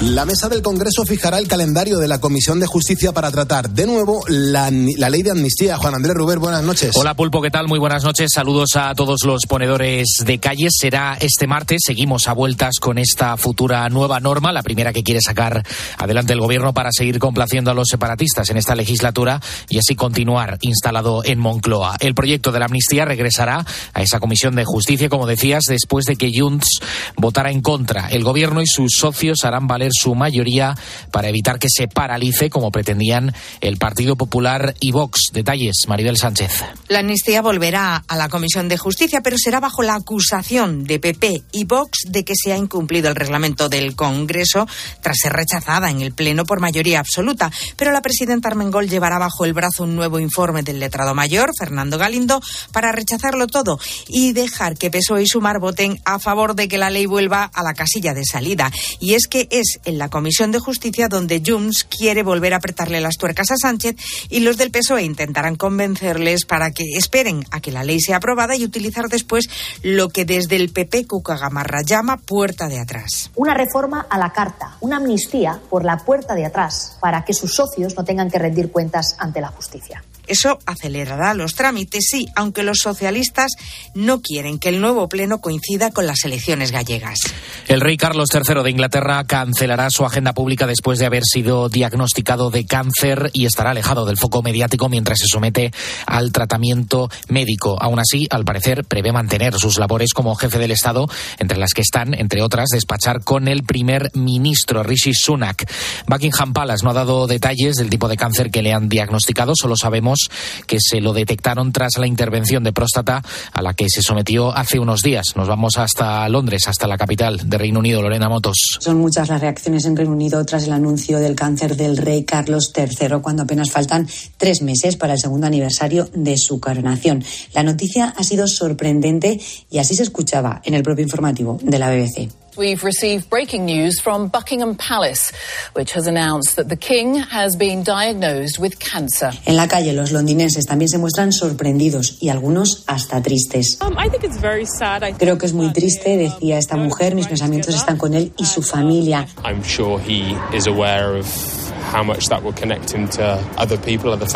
[0.00, 3.84] La mesa del Congreso fijará el calendario de la Comisión de Justicia para tratar de
[3.84, 5.76] nuevo la, ley de amnistía.
[5.76, 6.92] Juan Andrés Ruber, buenas noches.
[6.94, 7.66] Hola Pulpo, ¿qué tal?
[7.66, 8.30] Muy buenas noches.
[8.32, 10.76] Saludos a todos los ponedores de calles.
[10.78, 11.80] Será este martes.
[11.84, 15.66] Seguimos a vueltas con esta futura nueva norma, la primera que quiere sacar
[15.96, 20.58] adelante el gobierno para seguir complaciendo a los separatistas en esta legislatura y así continuar
[20.60, 21.96] instalado en Moncloa.
[21.98, 26.14] El proyecto de la amnistía regresará a esa Comisión de Justicia, como decías, después de
[26.14, 26.78] que Junts
[27.16, 28.06] votara en contra.
[28.10, 30.74] El gobierno y sus socios harán valer su mayoría
[31.10, 35.30] para evitar que se paralice como pretendían el Partido Popular y Vox.
[35.32, 36.64] Detalles, Maribel Sánchez.
[36.88, 41.42] La amnistía volverá a la Comisión de Justicia, pero será bajo la acusación de PP
[41.52, 44.66] y Vox de que se ha incumplido el reglamento del Congreso
[45.00, 47.50] tras ser rechazada en el Pleno por mayoría absoluta.
[47.76, 51.98] Pero la presidenta Armengol llevará bajo el brazo un nuevo informe del letrado mayor, Fernando
[51.98, 52.40] Galindo,
[52.72, 56.90] para rechazarlo todo y dejar que PSOE y Sumar voten a favor de que la
[56.90, 58.70] ley vuelva a la casilla de salida.
[59.00, 63.00] Y es que es en la Comisión de Justicia donde Junts quiere volver a apretarle
[63.00, 63.96] las tuercas a Sánchez
[64.28, 68.56] y los del PSOE intentarán convencerles para que esperen a que la ley sea aprobada
[68.56, 69.48] y utilizar después
[69.82, 73.30] lo que desde el PP Cucagamarra llama puerta de atrás.
[73.36, 77.54] Una reforma a la carta, una amnistía por la puerta de atrás para que sus
[77.54, 80.02] socios no tengan que rendir cuentas ante la justicia.
[80.28, 83.52] Eso acelerará los trámites, sí, aunque los socialistas
[83.94, 87.18] no quieren que el nuevo pleno coincida con las elecciones gallegas.
[87.66, 92.50] El rey Carlos III de Inglaterra cancelará su agenda pública después de haber sido diagnosticado
[92.50, 95.72] de cáncer y estará alejado del foco mediático mientras se somete
[96.06, 97.76] al tratamiento médico.
[97.80, 101.82] Aún así, al parecer, prevé mantener sus labores como jefe del Estado, entre las que
[101.82, 105.70] están, entre otras, despachar con el primer ministro Rishi Sunak.
[106.06, 109.76] Buckingham Palace no ha dado detalles del tipo de cáncer que le han diagnosticado, solo
[109.76, 110.17] sabemos
[110.66, 114.78] que se lo detectaron tras la intervención de próstata a la que se sometió hace
[114.78, 115.26] unos días.
[115.36, 118.78] Nos vamos hasta Londres, hasta la capital de Reino Unido, Lorena Motos.
[118.80, 122.72] Son muchas las reacciones en Reino Unido tras el anuncio del cáncer del rey Carlos
[122.76, 127.24] III, cuando apenas faltan tres meses para el segundo aniversario de su coronación.
[127.54, 129.40] La noticia ha sido sorprendente
[129.70, 132.28] y así se escuchaba en el propio informativo de la BBC.
[132.58, 135.30] We've received breaking news from Buckingham Palace,
[135.74, 139.30] which has announced that the King has been diagnosed with cancer.
[139.46, 143.78] En la calle, los londinenses también se muestran sorprendidos y algunos hasta tristes.
[143.80, 145.02] Um, I think it's very sad.
[145.18, 147.14] Creo que es muy triste, decía esta mujer.
[147.14, 149.28] Mis pensamientos están con él y su familia.
[149.44, 151.67] I'm sure he is aware of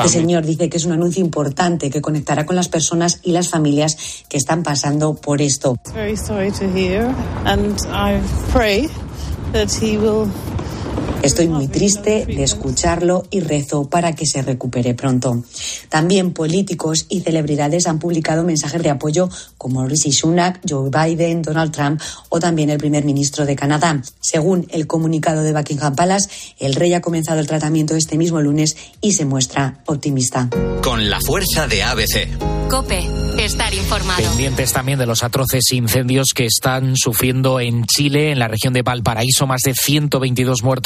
[0.04, 3.48] el señor dice que es un anuncio importante que conectará con las personas y las
[3.48, 5.76] familias que están pasando por esto.
[5.94, 7.14] Very sorry to hear,
[7.44, 8.20] and I
[8.52, 8.88] pray
[9.52, 10.28] that he will
[11.22, 15.44] Estoy muy triste de escucharlo y rezo para que se recupere pronto.
[15.88, 21.70] También políticos y celebridades han publicado mensajes de apoyo como Rishi Sunak, Joe Biden, Donald
[21.70, 24.02] Trump o también el primer ministro de Canadá.
[24.20, 28.76] Según el comunicado de Buckingham Palace, el rey ha comenzado el tratamiento este mismo lunes
[29.00, 30.50] y se muestra optimista.
[30.82, 32.28] Con la fuerza de ABC.
[32.68, 33.06] Cope,
[33.38, 34.22] estar informado.
[34.22, 38.80] Pendientes también de los atroces incendios que están sufriendo en Chile, en la región de
[38.80, 40.81] Valparaíso, más de 122 muertos,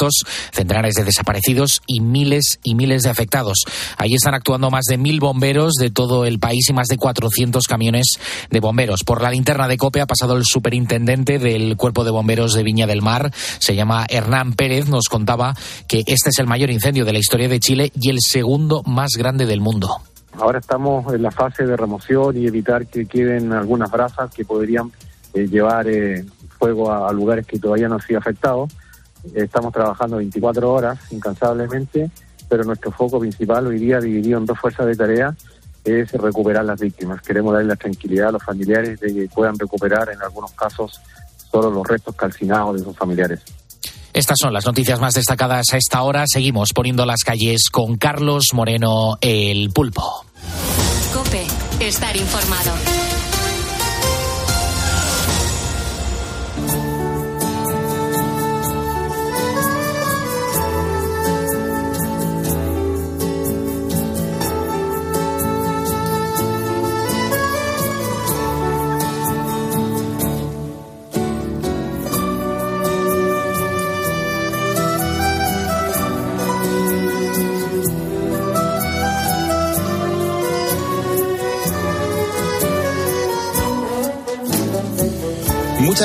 [0.51, 3.65] centenares de desaparecidos y miles y miles de afectados.
[3.97, 7.65] Allí están actuando más de mil bomberos de todo el país y más de 400
[7.65, 8.17] camiones
[8.49, 9.03] de bomberos.
[9.03, 12.87] Por la linterna de Cope ha pasado el superintendente del Cuerpo de Bomberos de Viña
[12.87, 15.55] del Mar, se llama Hernán Pérez, nos contaba
[15.87, 19.11] que este es el mayor incendio de la historia de Chile y el segundo más
[19.17, 20.01] grande del mundo.
[20.39, 24.91] Ahora estamos en la fase de remoción y evitar que queden algunas brasas que podrían
[25.33, 26.25] eh, llevar eh,
[26.59, 28.71] fuego a, lugares que todavía no han sido afectados.
[29.35, 32.09] Estamos trabajando 24 horas incansablemente,
[32.49, 35.35] pero nuestro foco principal hoy día, dividido en dos fuerzas de tarea,
[35.83, 37.21] es recuperar las víctimas.
[37.21, 40.99] Queremos darle la tranquilidad a los familiares de que puedan recuperar en algunos casos
[41.51, 43.41] solo los restos calcinados de sus familiares.
[44.13, 46.23] Estas son las noticias más destacadas a esta hora.
[46.25, 50.25] Seguimos poniendo las calles con Carlos Moreno, el pulpo.
[51.13, 51.45] Cope,
[51.79, 52.71] estar informado.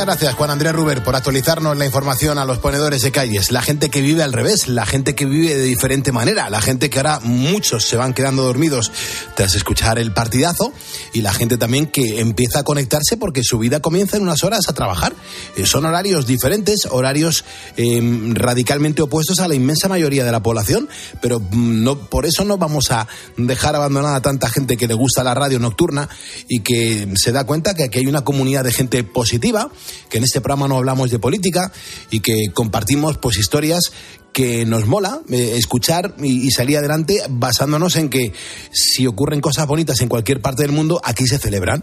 [0.03, 3.53] Muchas gracias, Juan Andrés Ruber, por actualizarnos la información a los ponedores de calles.
[3.53, 6.91] La gente que vive al revés, la gente que vive de diferente manera, la gente
[6.91, 8.91] que ahora muchos se van quedando dormidos
[9.37, 10.73] tras escuchar el partidazo
[11.13, 14.69] y la gente también que empieza a conectarse porque su vida comienza en unas horas
[14.69, 15.15] a trabajar.
[15.57, 17.45] Eh, son horarios diferentes, horarios
[17.77, 18.01] eh,
[18.35, 20.89] radicalmente opuestos a la inmensa mayoría de la población,
[21.21, 23.07] pero mm, no, por eso no vamos a
[23.37, 26.09] dejar abandonada a tanta gente que le gusta la radio nocturna
[26.49, 29.71] y que se da cuenta que aquí hay una comunidad de gente positiva
[30.09, 31.73] que en este programa no hablamos de política
[32.11, 33.93] y que compartimos pues historias
[34.33, 38.33] que nos mola eh, escuchar y, salir adelante basándonos en que
[38.73, 41.83] si ocurren cosas bonitas en cualquier parte del mundo, aquí se celebran.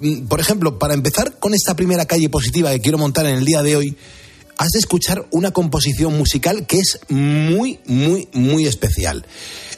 [0.00, 3.44] Mm, por ejemplo, para empezar con esta primera calle positiva que quiero montar en el
[3.44, 3.96] día de hoy,
[4.58, 9.24] has de escuchar una composición musical que es muy, muy, muy especial.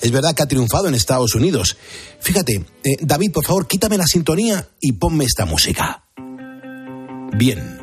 [0.01, 1.77] Es verdad que ha triunfado en Estados Unidos.
[2.21, 6.05] Fíjate, eh, David, por favor, quítame la sintonía y ponme esta música.
[7.33, 7.79] Bien.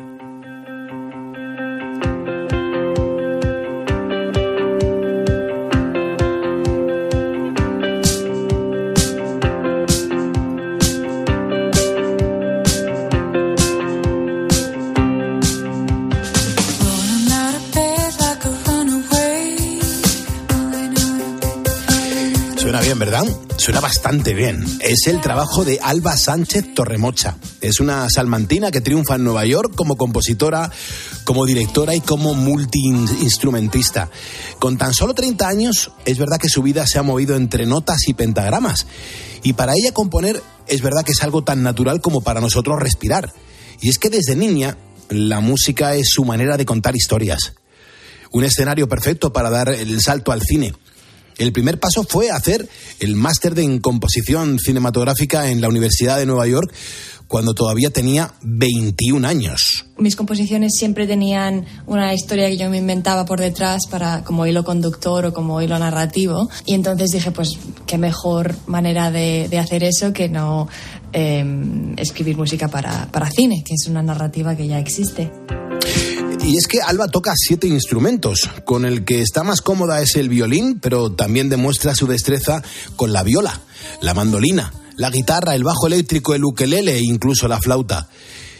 [22.56, 23.24] Suena bien, ¿verdad?
[23.56, 24.62] Suena bastante bien.
[24.80, 27.36] Es el trabajo de Alba Sánchez Torremocha.
[27.60, 30.70] Es una salmantina que triunfa en Nueva York como compositora,
[31.24, 34.10] como directora y como multiinstrumentista.
[34.60, 38.06] Con tan solo 30 años, es verdad que su vida se ha movido entre notas
[38.06, 38.86] y pentagramas.
[39.42, 43.32] Y para ella componer es verdad que es algo tan natural como para nosotros respirar.
[43.80, 44.76] Y es que desde niña
[45.08, 47.54] la música es su manera de contar historias.
[48.30, 50.74] Un escenario perfecto para dar el salto al cine.
[51.38, 52.68] El primer paso fue hacer
[52.98, 56.72] el máster en composición cinematográfica en la Universidad de Nueva York
[57.28, 59.84] cuando todavía tenía 21 años.
[59.98, 64.64] Mis composiciones siempre tenían una historia que yo me inventaba por detrás para como hilo
[64.64, 69.84] conductor o como hilo narrativo y entonces dije pues qué mejor manera de, de hacer
[69.84, 70.68] eso que no
[71.12, 71.44] eh,
[71.96, 75.30] escribir música para, para cine, que es una narrativa que ya existe.
[76.44, 78.48] Y es que Alba toca siete instrumentos.
[78.64, 82.62] Con el que está más cómoda es el violín, pero también demuestra su destreza
[82.96, 83.60] con la viola,
[84.00, 88.08] la mandolina, la guitarra, el bajo eléctrico, el ukelele e incluso la flauta.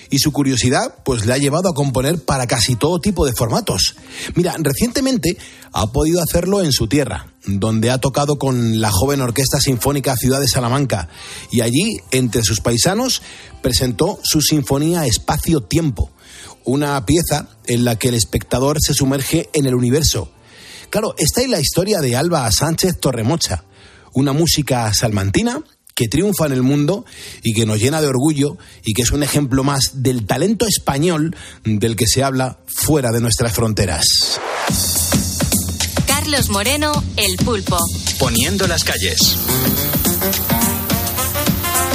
[0.09, 3.97] Y su curiosidad, pues le ha llevado a componer para casi todo tipo de formatos.
[4.35, 5.37] Mira, recientemente
[5.73, 10.41] ha podido hacerlo en su tierra, donde ha tocado con la joven Orquesta Sinfónica Ciudad
[10.41, 11.09] de Salamanca.
[11.51, 13.21] Y allí, entre sus paisanos,
[13.61, 16.11] presentó su sinfonía Espacio-Tiempo
[16.65, 20.31] una pieza en la que el espectador se sumerge en el universo.
[20.91, 23.65] Claro, esta es la historia de Alba Sánchez Torremocha,
[24.13, 25.63] una música salmantina
[25.99, 27.05] que triunfa en el mundo
[27.43, 31.35] y que nos llena de orgullo y que es un ejemplo más del talento español
[31.65, 34.05] del que se habla fuera de nuestras fronteras.
[36.07, 37.79] Carlos Moreno, El Pulpo.
[38.21, 39.19] Poniendo las calles.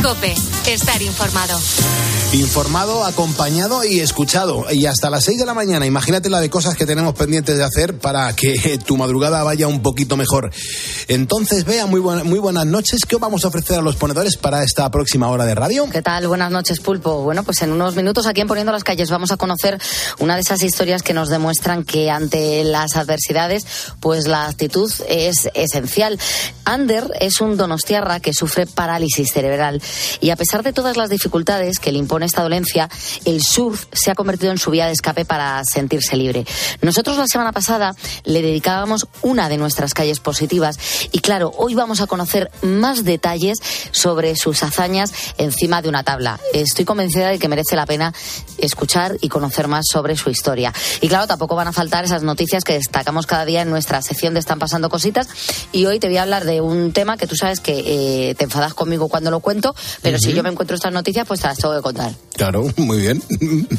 [0.02, 0.36] Cope,
[0.68, 1.58] estar informado.
[2.34, 4.66] Informado, acompañado y escuchado.
[4.72, 7.64] Y hasta las 6 de la mañana, imagínate la de cosas que tenemos pendientes de
[7.64, 10.50] hacer para que tu madrugada vaya un poquito mejor.
[11.08, 13.02] Entonces, vea, muy, buena, muy buenas noches.
[13.08, 15.88] ¿Qué vamos a ofrecer a los ponedores para esta próxima hora de radio?
[15.92, 16.28] ¿Qué tal?
[16.28, 17.22] Buenas noches, Pulpo.
[17.22, 19.80] Bueno, pues en unos minutos aquí en Poniendo las Calles vamos a conocer
[20.18, 23.68] una de esas historias que nos demuestran que ante las adversidades,
[24.00, 26.18] pues la actitud es esencial.
[26.66, 29.84] Ander es un donostiarra que sufre parálisis cerebral
[30.20, 32.90] y a pesar de todas las dificultades que le impone esta dolencia,
[33.26, 36.46] el surf se ha convertido en su vía de escape para sentirse libre.
[36.82, 40.78] Nosotros la semana pasada le dedicábamos una de nuestras calles positivas
[41.12, 43.58] y claro, hoy vamos a conocer más detalles
[43.92, 46.40] sobre sus hazañas encima de una tabla.
[46.54, 48.14] Estoy convencida de que merece la pena
[48.58, 50.74] escuchar y conocer más sobre su historia.
[51.02, 54.34] Y claro, tampoco van a faltar esas noticias que destacamos cada día en nuestra sección
[54.34, 55.28] de Están pasando cositas
[55.72, 58.44] y hoy te voy a hablar de un tema que tú sabes que eh, te
[58.46, 60.26] enfadas conmigo cuando lo cuento, pero uh -huh.
[60.26, 62.03] si yo me encuentro estas noticias, pues te las tengo que contar.
[62.36, 63.22] Claro, muy bien.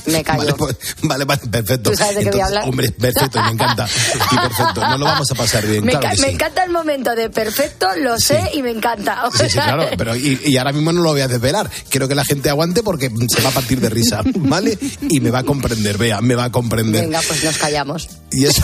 [0.07, 0.38] Me callo.
[0.38, 1.90] Vale, pues, vale, vale, perfecto.
[1.90, 2.69] ¿Tú sabes de qué voy a hablar?
[2.69, 3.87] Hombre, perfecto, me encanta.
[4.31, 6.35] Y perfecto, nos lo vamos a pasar bien, me, claro que me sí.
[6.35, 9.25] encanta el momento de perfecto, lo sé y me encanta.
[9.33, 11.71] Sí, sí, claro, pero y, y, ahora mismo no lo voy a desvelar.
[11.88, 14.78] Quiero que la gente aguante porque se va a partir de risa, ¿vale?
[15.09, 17.02] Y me va a comprender, vea, me va a comprender.
[17.02, 18.09] Venga, pues nos callamos.
[18.31, 18.62] Y eso,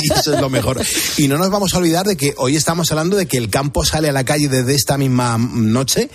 [0.00, 0.80] y eso es lo mejor.
[1.16, 3.84] Y no nos vamos a olvidar de que hoy estamos hablando de que el campo
[3.84, 6.10] sale a la calle desde esta misma noche.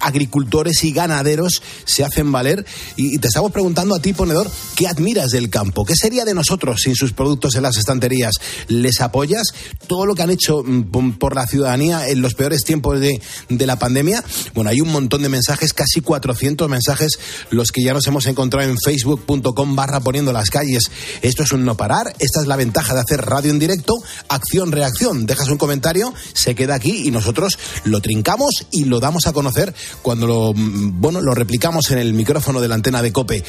[0.00, 2.64] Agricultores y ganaderos se hacen valer.
[2.96, 5.84] Y, te estamos preguntando a ti, ponedor, ¿qué admiras del campo?
[5.84, 8.34] ¿Qué sería de nosotros sin sus productos en las estanterías?
[8.68, 9.48] ¿Les apoyas?
[9.86, 13.66] ¿Todo lo que han hecho mm, por la ciudadanía en los peores tiempos de, de
[13.66, 14.24] la pandemia?
[14.54, 17.18] Bueno, hay un montón de mensajes, casi 400 mensajes,
[17.50, 20.90] los que ya nos hemos encontrado en facebook.com barra poniendo las calles.
[21.22, 23.94] Esto es un no parar, esta es la ventaja de hacer radio en directo,
[24.28, 25.26] acción-reacción.
[25.26, 29.74] Dejas un comentario, se queda aquí y nosotros lo trincamos y lo damos a conocer
[30.02, 33.42] cuando lo, mm, bueno, lo replicamos en el micrófono de la antena de COPE.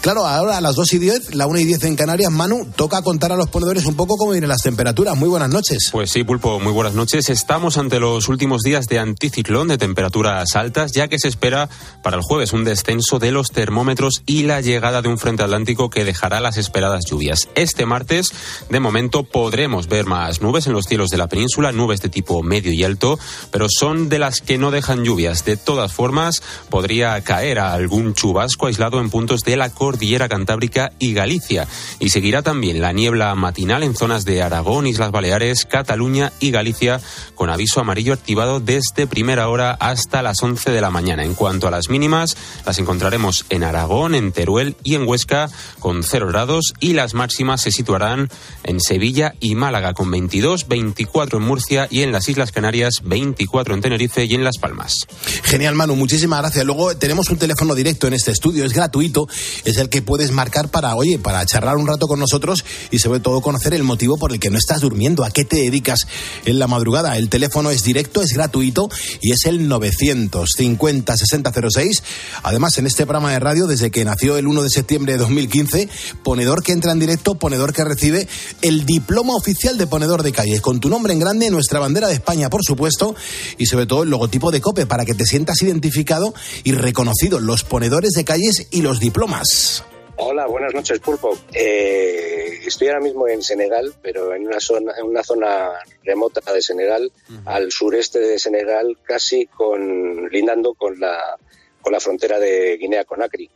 [0.00, 3.00] Claro, ahora a las 2 y 10, la 1 y 10 en Canarias, Manu, toca
[3.02, 5.16] contar a los ponedores un poco cómo vienen las temperaturas.
[5.16, 5.90] Muy buenas noches.
[5.92, 7.30] Pues sí, Pulpo, muy buenas noches.
[7.30, 11.68] Estamos ante los últimos días de anticiclón de temperaturas altas, ya que se espera
[12.02, 15.88] para el jueves un descenso de los termómetros y la llegada de un frente atlántico
[15.88, 17.48] que dejará las esperadas lluvias.
[17.54, 18.32] Este martes,
[18.68, 22.42] de momento, podremos ver más nubes en los cielos de la península, nubes de tipo
[22.42, 23.20] medio y alto,
[23.52, 25.44] pero son de las que no dejan lluvias.
[25.44, 31.12] De todas formas, podría caer algún chubasco aislado en puntos de la cordillera cantábrica y
[31.12, 31.68] Galicia.
[32.00, 37.00] Y seguirá también la niebla matinal en zonas de Aragón, Islas Baleares, Cataluña y Galicia,
[37.36, 41.22] con aviso amarillo activado desde primera hora hasta las 11 de la mañana.
[41.22, 46.02] En cuanto a las mínimas, las encontraremos en Aragón, en Teruel y en Huesca con
[46.02, 48.28] 0 grados y las máximas se situarán
[48.64, 53.74] en Sevilla y Málaga con 22, 24 en Murcia y en las Islas Canarias 24
[53.74, 55.06] en Tenerife y en Las Palmas.
[55.44, 56.64] Genial, Manu, muchísimas gracias.
[56.64, 59.28] Luego tenemos un teléfono directo en este estudio, es gratuito,
[59.64, 63.20] es el que puedes marcar para, oye, para charlar un rato con nosotros y sobre
[63.20, 66.06] todo conocer el motivo por el que no estás durmiendo, a qué te dedicas
[66.44, 67.16] en la madrugada.
[67.16, 68.88] El teléfono es directo, es gratuito
[69.20, 72.02] y es el 950 6006.
[72.42, 75.88] Además, en este programa de radio, desde que nació el 1 de septiembre de 2015,
[76.22, 78.28] ponedor que entra en directo, ponedor que recibe
[78.62, 82.14] el diploma oficial de ponedor de calles, con tu nombre en grande, nuestra bandera de
[82.14, 83.14] España, por supuesto,
[83.58, 86.34] y sobre todo el logotipo de COPE para que te sientas identificado
[86.64, 89.84] y reconocido, los ponedores de calles y los diplomas.
[90.16, 91.36] Hola, buenas noches, Pulpo.
[91.52, 95.70] Eh, estoy ahora mismo en Senegal, pero en una zona, en una zona
[96.04, 97.10] remota de Senegal,
[97.46, 101.36] al sureste de Senegal, casi con lindando con la
[101.80, 103.48] con la frontera de Guinea Conakry.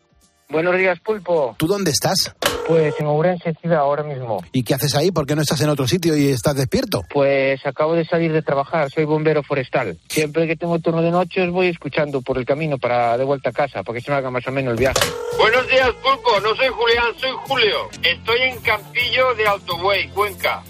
[0.51, 1.55] Buenos días, Pulpo.
[1.59, 2.35] ¿Tú dónde estás?
[2.67, 4.43] Pues en Ourense, ciudad, ahora mismo.
[4.53, 5.13] ¿Y qué haces ahí?
[5.13, 7.03] ¿Por qué no estás en otro sitio y estás despierto?
[7.09, 9.97] Pues acabo de salir de trabajar, soy bombero forestal.
[10.09, 13.51] Siempre que tengo turno de noche os voy escuchando por el camino para de vuelta
[13.51, 15.01] a casa, para que se me haga más o menos el viaje.
[15.39, 16.41] Buenos días, Pulpo.
[16.41, 17.89] No soy Julián, soy Julio.
[18.03, 20.63] Estoy en Campillo de Altobuey, Cuenca.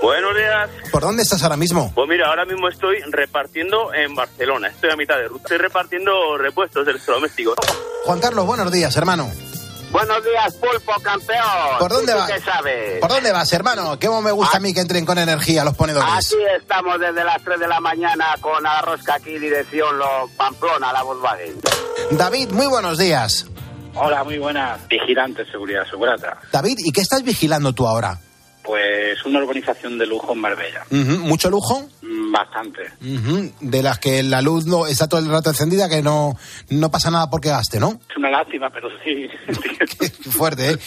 [0.00, 0.70] Buenos días.
[0.92, 1.92] ¿Por dónde estás ahora mismo?
[1.94, 4.68] Pues mira, ahora mismo estoy repartiendo en Barcelona.
[4.68, 5.42] Estoy a mitad de ruta.
[5.44, 7.56] Estoy repartiendo repuestos de electrodomésticos.
[8.04, 9.28] Juan Carlos, buenos días, hermano.
[9.90, 11.78] Buenos días, Pulpo, campeón.
[11.78, 12.30] ¿Por dónde ¿Tú vas?
[13.00, 13.98] ¿Por dónde vas, hermano?
[13.98, 16.08] ¿Qué me gusta a mí que entren con energía los ponedores?
[16.10, 21.02] Aquí estamos desde las 3 de la mañana con Arrosca aquí, dirección lo, Pamplona, la
[21.02, 21.54] Volkswagen.
[22.10, 23.46] David, muy buenos días.
[23.94, 24.86] Hola, muy buenas.
[24.88, 26.38] Vigilante, seguridad, segurata.
[26.52, 28.20] David, ¿y qué estás vigilando tú ahora?
[28.68, 30.84] Pues una urbanización de lujo en Marbella.
[30.90, 31.88] ¿Mucho lujo?
[32.02, 32.82] Mm, Bastante.
[33.62, 36.36] De las que la luz no está todo el rato encendida, que no,
[36.68, 37.98] no pasa nada porque gaste, ¿no?
[38.10, 39.26] Es una lástima, pero sí.
[39.98, 40.78] Qué fuerte, ¿eh?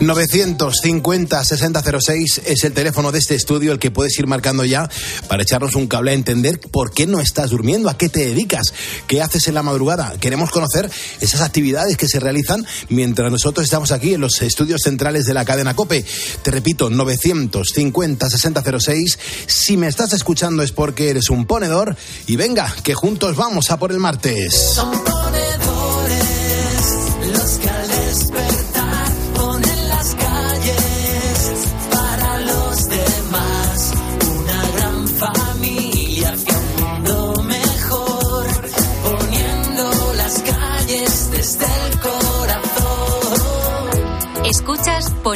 [0.00, 4.88] 950-6006 es el teléfono de este estudio, el que puedes ir marcando ya
[5.28, 8.72] para echarnos un cable a entender por qué no estás durmiendo, a qué te dedicas,
[9.06, 10.14] qué haces en la madrugada.
[10.20, 15.24] Queremos conocer esas actividades que se realizan mientras nosotros estamos aquí en los estudios centrales
[15.24, 16.04] de la cadena COPE.
[16.42, 19.18] Te repito, 950-6006.
[19.46, 23.78] Si me estás escuchando es porque eres un ponedor y venga, que juntos vamos a
[23.78, 24.80] por el martes.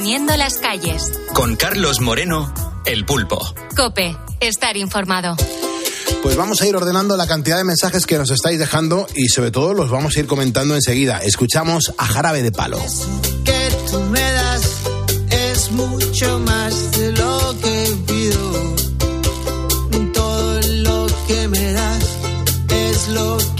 [0.00, 1.12] Poniendo las calles.
[1.34, 2.50] Con Carlos Moreno,
[2.86, 3.38] El Pulpo.
[3.76, 5.36] Cope, estar informado.
[6.22, 9.50] Pues vamos a ir ordenando la cantidad de mensajes que nos estáis dejando y sobre
[9.50, 11.18] todo los vamos a ir comentando enseguida.
[11.18, 12.78] Escuchamos a Jarabe de Palo.
[13.44, 14.62] que tú me das
[15.32, 18.74] es mucho más de lo que pido.
[20.14, 22.04] Todo lo que me das
[22.70, 23.59] es lo que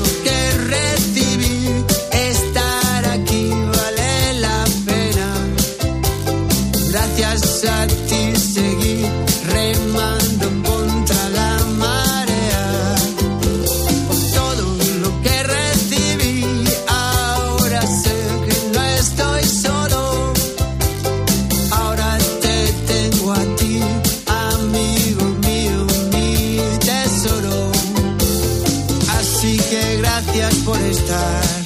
[30.71, 31.60] por estar,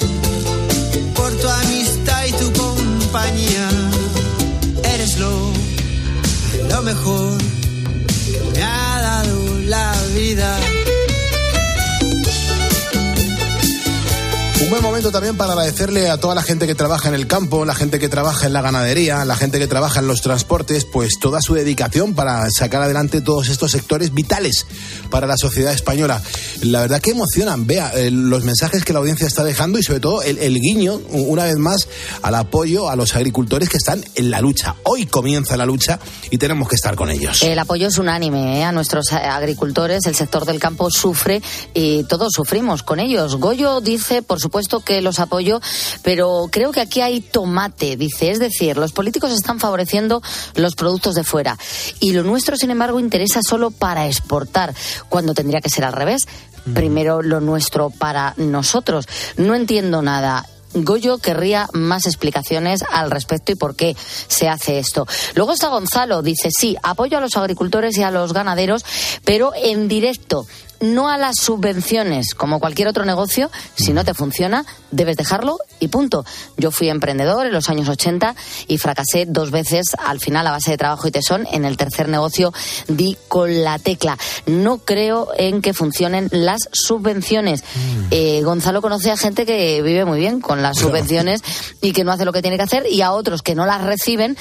[14.66, 17.64] Un buen momento también para agradecerle a toda la gente que trabaja en el campo,
[17.64, 21.20] la gente que trabaja en la ganadería, la gente que trabaja en los transportes, pues
[21.20, 24.66] toda su dedicación para sacar adelante todos estos sectores vitales
[25.08, 26.20] para la sociedad española.
[26.62, 30.00] La verdad que emocionan, vea, eh, los mensajes que la audiencia está dejando y sobre
[30.00, 31.86] todo el, el guiño, una vez más,
[32.22, 34.74] al apoyo a los agricultores que están en la lucha.
[34.82, 37.40] Hoy comienza la lucha y tenemos que estar con ellos.
[37.42, 38.64] El apoyo es unánime ¿eh?
[38.64, 40.06] a nuestros agricultores.
[40.06, 41.40] El sector del campo sufre
[41.72, 43.36] y todos sufrimos con ellos.
[43.36, 45.60] Goyo dice, por supuesto, que los apoyo,
[46.02, 48.30] pero creo que aquí hay tomate, dice.
[48.30, 50.22] Es decir, los políticos están favoreciendo
[50.54, 51.58] los productos de fuera
[52.00, 54.74] y lo nuestro, sin embargo, interesa solo para exportar,
[55.08, 56.26] cuando tendría que ser al revés.
[56.74, 59.06] Primero lo nuestro para nosotros.
[59.36, 60.46] No entiendo nada.
[60.74, 63.96] Goyo querría más explicaciones al respecto y por qué
[64.28, 65.06] se hace esto.
[65.34, 68.84] Luego está Gonzalo, dice, sí, apoyo a los agricultores y a los ganaderos,
[69.24, 70.46] pero en directo,
[70.80, 75.88] no a las subvenciones, como cualquier otro negocio, si no te funciona, debes dejarlo y
[75.88, 76.24] punto.
[76.56, 78.34] Yo fui emprendedor en los años 80
[78.68, 81.46] y fracasé dos veces al final a base de trabajo y tesón.
[81.52, 82.52] En el tercer negocio
[82.88, 84.18] di con la tecla.
[84.46, 87.64] No creo en que funcionen las subvenciones.
[88.10, 91.42] Eh, Gonzalo conoce a gente que vive muy bien con las subvenciones
[91.80, 93.82] y que no hace lo que tiene que hacer y a otros que no las
[93.82, 94.36] reciben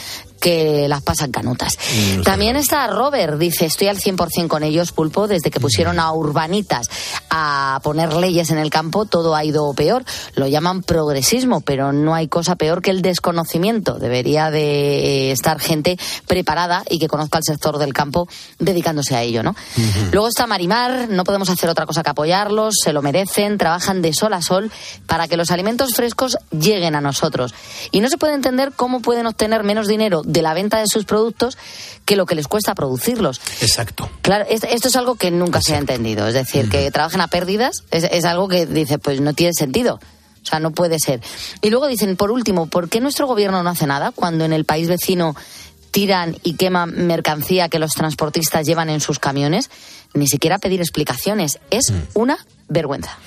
[0.45, 1.75] que las pasan canutas.
[2.23, 6.87] También está Robert, dice, estoy al 100% con ellos, Pulpo, desde que pusieron a urbanitas
[7.31, 10.05] a poner leyes en el campo, todo ha ido peor.
[10.35, 13.95] Lo llaman progresismo, pero no hay cosa peor que el desconocimiento.
[13.95, 15.97] Debería de estar gente
[16.27, 18.27] preparada y que conozca el sector del campo
[18.59, 19.55] dedicándose a ello, ¿no?
[20.11, 24.13] Luego está Marimar, no podemos hacer otra cosa que apoyarlos, se lo merecen, trabajan de
[24.13, 24.71] sol a sol
[25.07, 27.55] para que los alimentos frescos lleguen a nosotros.
[27.89, 31.05] Y no se puede entender cómo pueden obtener menos dinero de la venta de sus
[31.05, 31.57] productos
[32.03, 33.39] que lo que les cuesta producirlos.
[33.61, 34.09] Exacto.
[34.21, 36.27] Claro, es- esto es algo que nunca se ha entendido.
[36.27, 39.95] Es decir, que trabajen a pérdidas es, es algo que dice, pues no tiene sentido.
[40.43, 41.21] O sea, no puede ser.
[41.61, 44.65] Y luego dicen, por último, ¿por qué nuestro gobierno no hace nada cuando en el
[44.65, 45.35] país vecino
[45.91, 49.69] tiran y queman mercancía que los transportistas llevan en sus camiones?
[50.13, 51.57] Ni siquiera pedir explicaciones.
[51.71, 53.17] Es una vergüenza.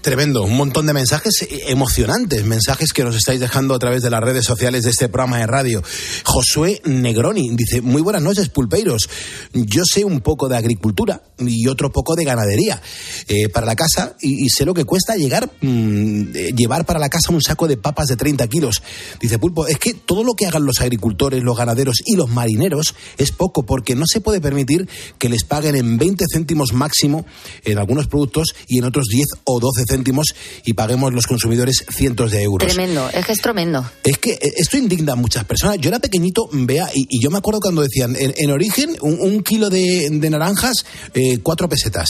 [0.00, 4.22] Tremendo, un montón de mensajes emocionantes, mensajes que nos estáis dejando a través de las
[4.22, 5.82] redes sociales de este programa de radio.
[6.24, 9.08] Josué Negroni dice, muy buenas noches, pulpeiros.
[9.54, 12.82] Yo sé un poco de agricultura y otro poco de ganadería
[13.28, 17.00] eh, para la casa y, y sé lo que cuesta llegar, mm, eh, llevar para
[17.00, 18.82] la casa un saco de papas de 30 kilos.
[19.22, 22.94] Dice Pulpo, es que todo lo que hagan los agricultores, los ganaderos y los marineros
[23.16, 24.86] es poco porque no se puede permitir
[25.18, 27.24] que les paguen en 20 céntimos máximo
[27.64, 32.30] en algunos productos y en otros 10 o 12 céntimos y paguemos los consumidores cientos
[32.30, 32.72] de euros.
[32.72, 33.84] Tremendo, es que es tremendo.
[34.02, 35.78] Es que eh, esto indigna a muchas personas.
[35.78, 39.18] Yo era pequeñito, vea, y, y yo me acuerdo cuando decían, en, en origen, un,
[39.20, 42.08] un kilo de, de naranjas, eh, cuatro pesetas.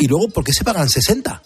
[0.00, 1.42] Y luego, ¿por qué se pagan 60?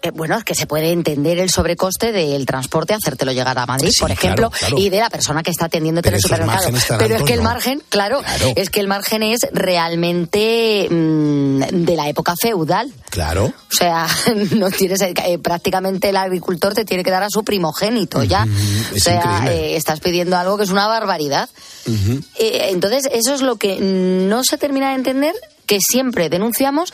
[0.00, 3.90] Eh, bueno, es que se puede entender el sobrecoste del transporte, hacértelo llegar a Madrid,
[3.90, 4.78] Sí, por ejemplo, claro, claro.
[4.78, 6.70] y de la persona que está atendiéndote en el supermercado.
[6.98, 8.20] Pero es que el margen, claro,
[8.54, 12.92] es que el margen es realmente mm, de la época feudal.
[13.10, 13.46] Claro.
[13.46, 14.06] O sea,
[14.56, 18.44] no tienes eh, prácticamente el agricultor te tiene que dar a su primogénito ya.
[18.44, 21.48] o es sea, eh, estás pidiendo algo que es una barbaridad.
[22.38, 25.34] Eh, entonces, eso es lo que no se termina de entender
[25.68, 26.92] que siempre denunciamos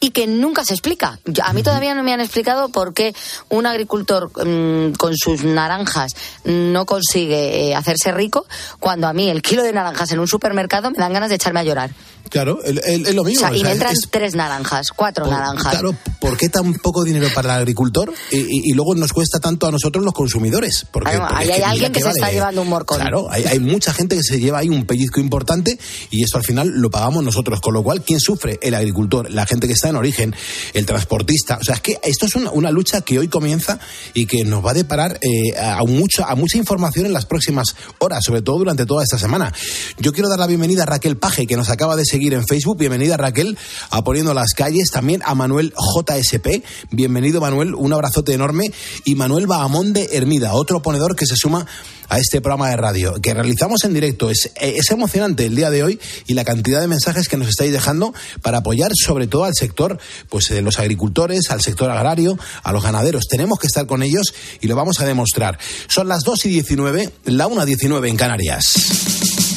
[0.00, 1.20] y que nunca se explica.
[1.44, 3.14] A mí todavía no me han explicado por qué
[3.50, 8.46] un agricultor mm, con sus naranjas no consigue eh, hacerse rico
[8.80, 11.60] cuando a mí el kilo de naranjas en un supermercado me dan ganas de echarme
[11.60, 11.90] a llorar.
[12.30, 13.40] Claro, es lo O mismo.
[13.46, 15.70] sea, y o sea, me entran es- tres naranjas, cuatro naranjas.
[15.72, 19.66] Claro, ¿por qué tan poco dinero para el agricultor y, y luego nos cuesta tanto
[19.66, 20.86] a nosotros los consumidores?
[20.90, 22.18] Porque, Ahí porque ahí es hay alguien que se vale.
[22.18, 22.98] está llevando un morcón.
[23.00, 25.78] Claro, hay, hay mucha gente que se lleva ahí un pellizco importante
[26.10, 27.60] y esto al final lo pagamos nosotros.
[27.60, 28.58] Con lo cual, ¿quién sufre?
[28.62, 30.34] El agricultor, la gente que está en origen,
[30.72, 31.58] el transportista.
[31.60, 33.78] O sea, es que esto es una, una lucha que hoy comienza
[34.14, 37.76] y que nos va a deparar eh, a, mucho, a mucha información en las próximas
[37.98, 39.52] horas, sobre todo durante toda esta semana.
[39.98, 42.78] Yo quiero dar la bienvenida a Raquel Paje, que nos acaba de seguir en Facebook.
[42.78, 43.58] Bienvenida, Raquel,
[43.90, 44.90] a Poniendo las Calles.
[44.92, 46.62] También a Manuel JSP.
[46.92, 47.74] Bienvenido, Manuel.
[47.74, 48.70] Un abrazote enorme.
[49.04, 51.66] Y Manuel Bahamón de Hermida, otro ponedor que se suma
[52.08, 54.30] a este programa de radio que realizamos en directo.
[54.30, 55.98] Es, eh, es emocionante el día de hoy
[56.28, 59.98] y la cantidad de mensajes que nos estáis dejando para apoyar sobre todo al sector
[60.28, 63.24] pues de los agricultores, al sector agrario, a los ganaderos.
[63.28, 65.58] Tenemos que estar con ellos y lo vamos a demostrar.
[65.88, 69.53] Son las 2 y 19, la 1 y 19 en Canarias.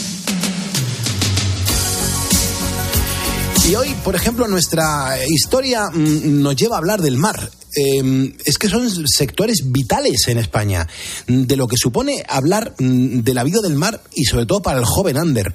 [3.68, 7.52] Y hoy, por ejemplo, nuestra historia mm, nos lleva a hablar del mar.
[7.76, 10.88] Eh, es que son sectores vitales en España,
[11.28, 14.62] mm, de lo que supone hablar mm, de la vida del mar y sobre todo
[14.62, 15.54] para el joven Ander,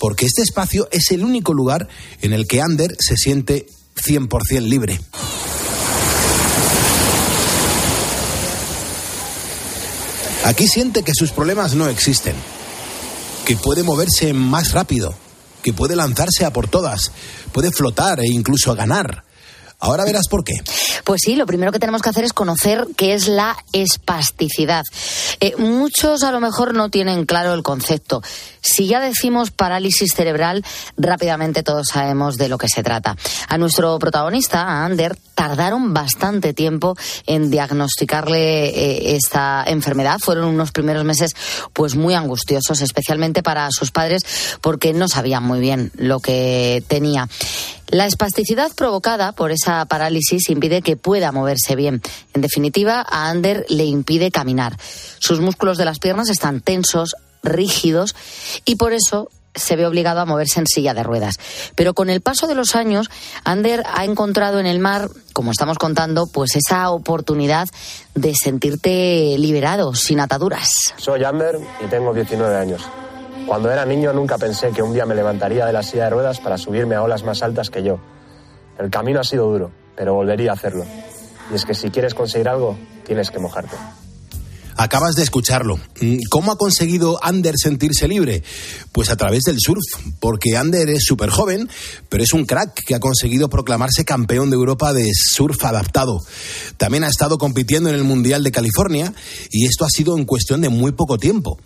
[0.00, 1.86] porque este espacio es el único lugar
[2.22, 3.66] en el que Ander se siente
[4.04, 5.00] 100% libre.
[10.44, 12.34] Aquí siente que sus problemas no existen,
[13.46, 15.14] que puede moverse más rápido,
[15.64, 17.10] que puede lanzarse a por todas,
[17.50, 19.23] puede flotar e incluso ganar.
[19.84, 20.54] Ahora verás por qué.
[21.04, 24.82] Pues sí, lo primero que tenemos que hacer es conocer qué es la espasticidad.
[25.40, 28.22] Eh, muchos a lo mejor no tienen claro el concepto.
[28.62, 30.64] Si ya decimos parálisis cerebral,
[30.96, 33.14] rápidamente todos sabemos de lo que se trata.
[33.46, 40.18] A nuestro protagonista, a Ander, tardaron bastante tiempo en diagnosticarle eh, esta enfermedad.
[40.18, 41.32] Fueron unos primeros meses
[41.74, 44.22] pues muy angustiosos, especialmente para sus padres,
[44.62, 47.28] porque no sabían muy bien lo que tenía.
[47.88, 52.02] La espasticidad provocada por esa parálisis impide que pueda moverse bien.
[52.32, 54.76] En definitiva, a Ander le impide caminar.
[55.18, 58.14] Sus músculos de las piernas están tensos, rígidos
[58.64, 61.36] y por eso se ve obligado a moverse en silla de ruedas.
[61.74, 63.08] Pero con el paso de los años,
[63.44, 67.68] Ander ha encontrado en el mar, como estamos contando, pues esa oportunidad
[68.14, 70.94] de sentirte liberado, sin ataduras.
[70.96, 72.82] Soy Ander y tengo 19 años.
[73.46, 76.40] Cuando era niño nunca pensé que un día me levantaría de la silla de ruedas
[76.40, 78.00] para subirme a olas más altas que yo.
[78.78, 80.84] El camino ha sido duro, pero volvería a hacerlo.
[81.50, 83.76] Y es que si quieres conseguir algo, tienes que mojarte.
[84.76, 85.78] Acabas de escucharlo.
[86.00, 88.42] Mm, ¿Cómo ha conseguido Ander sentirse libre?
[88.92, 89.82] Pues a través del surf,
[90.20, 91.68] porque Ander es súper joven,
[92.08, 96.20] pero es un crack que ha conseguido proclamarse campeón de Europa de surf adaptado.
[96.76, 99.12] También ha estado compitiendo en el Mundial de California
[99.50, 101.58] y esto ha sido en cuestión de muy poco tiempo.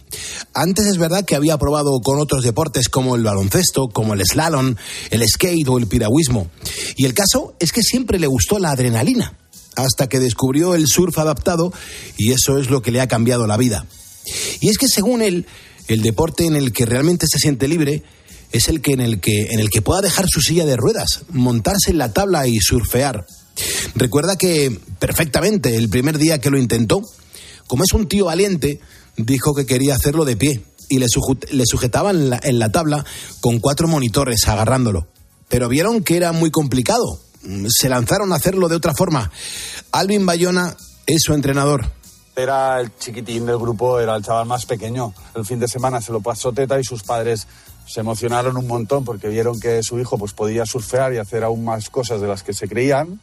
[0.55, 4.75] Antes es verdad que había probado con otros deportes como el baloncesto, como el slalom,
[5.11, 6.51] el skate o el piragüismo.
[6.97, 9.37] Y el caso es que siempre le gustó la adrenalina
[9.77, 11.73] hasta que descubrió el surf adaptado
[12.17, 13.87] y eso es lo que le ha cambiado la vida.
[14.61, 15.47] Y es que según él,
[15.89, 18.03] el deporte en el que realmente se siente libre
[18.53, 21.23] es el que en el que en el que pueda dejar su silla de ruedas,
[21.31, 23.27] montarse en la tabla y surfear.
[23.95, 27.03] Recuerda que perfectamente el primer día que lo intentó,
[27.67, 28.81] como es un tío valiente,
[29.17, 31.07] dijo que quería hacerlo de pie y le,
[31.67, 33.05] sujetaban en la tabla
[33.41, 35.09] con cuatro monitores agarrándolo.
[35.49, 37.21] Pero vieron que era muy complicado,
[37.69, 39.31] se lanzaron a hacerlo de otra forma.
[39.93, 41.85] Alvin Bayona es su entrenador.
[42.37, 45.13] Era el chiquitín del grupo, era el chaval más pequeño.
[45.35, 47.49] El fin de semana se lo pasó teta y sus padres
[47.87, 51.65] se emocionaron un montón porque vieron que su hijo pues, podía surfear y hacer aún
[51.65, 53.21] más cosas de las que se creían.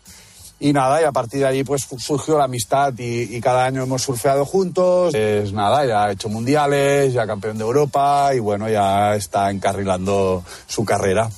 [0.59, 3.83] Y nada, y a partir de ahí pues surgió la amistad y, y cada año
[3.83, 5.13] hemos surfeado juntos.
[5.13, 10.43] Es nada, ya ha hecho mundiales, ya campeón de Europa y bueno, ya está encarrilando
[10.67, 11.29] su carrera.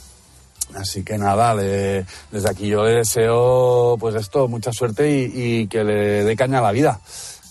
[0.78, 5.68] Así que nada, le, desde aquí yo le deseo pues esto, mucha suerte y, y,
[5.68, 7.00] que le dé caña a la vida,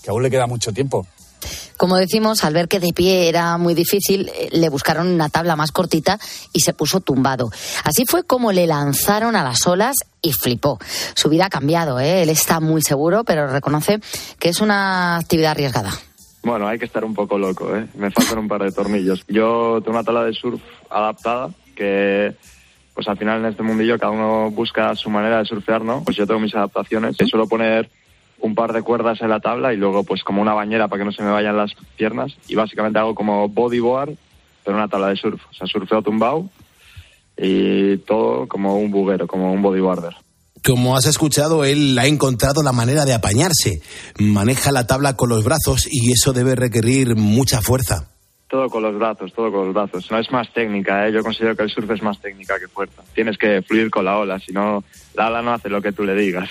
[0.01, 1.05] que aún le queda mucho tiempo.
[1.77, 5.71] Como decimos, al ver que de pie era muy difícil, le buscaron una tabla más
[5.71, 6.19] cortita
[6.51, 7.51] y se puso tumbado.
[7.83, 10.79] Así fue como le lanzaron a las olas y flipó.
[11.13, 12.23] Su vida ha cambiado, ¿eh?
[12.23, 13.99] él está muy seguro, pero reconoce
[14.39, 15.91] que es una actividad arriesgada.
[16.43, 17.87] Bueno, hay que estar un poco loco, ¿eh?
[17.95, 19.23] me faltan un par de tornillos.
[19.27, 22.35] Yo tengo una tabla de surf adaptada que
[22.97, 26.03] pues al final en este mundillo cada uno busca su manera de surfear, ¿no?
[26.03, 27.15] Pues yo tengo mis adaptaciones.
[27.15, 27.91] Suelo poner
[28.39, 31.05] un par de cuerdas en la tabla y luego pues como una bañera para que
[31.05, 34.15] no se me vayan las piernas y básicamente hago como bodyboard
[34.65, 35.39] pero una tabla de surf.
[35.47, 36.49] O sea, surfeo tumbado
[37.37, 40.15] y todo como un buguero, como un bodyboarder.
[40.65, 43.79] Como has escuchado, él ha encontrado la manera de apañarse.
[44.17, 48.16] Maneja la tabla con los brazos y eso debe requerir mucha fuerza.
[48.47, 50.09] Todo con los brazos, todo con los brazos.
[50.09, 51.11] No es más técnica, ¿eh?
[51.11, 53.03] yo considero que el surf es más técnica que fuerza.
[53.13, 54.83] Tienes que fluir con la ola, si no,
[55.15, 56.49] la ola no hace lo que tú le digas.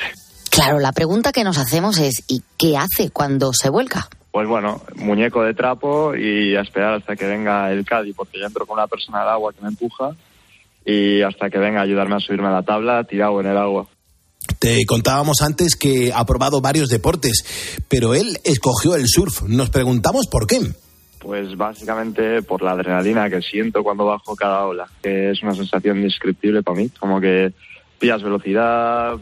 [0.50, 4.09] Claro, la pregunta que nos hacemos es, ¿y qué hace cuando se vuelca?
[4.30, 8.46] Pues bueno, muñeco de trapo y a esperar hasta que venga el Cádiz, porque yo
[8.46, 10.11] entro con una persona al agua que me empuja
[10.85, 13.87] y hasta que venga a ayudarme a subirme a la tabla, tirado en el agua.
[14.59, 17.44] Te contábamos antes que ha probado varios deportes,
[17.88, 19.42] pero él escogió el surf.
[19.42, 20.61] Nos preguntamos por qué.
[21.18, 25.98] Pues básicamente por la adrenalina que siento cuando bajo cada ola, que es una sensación
[25.98, 27.52] indescriptible para mí, como que
[27.98, 29.16] pillas velocidad,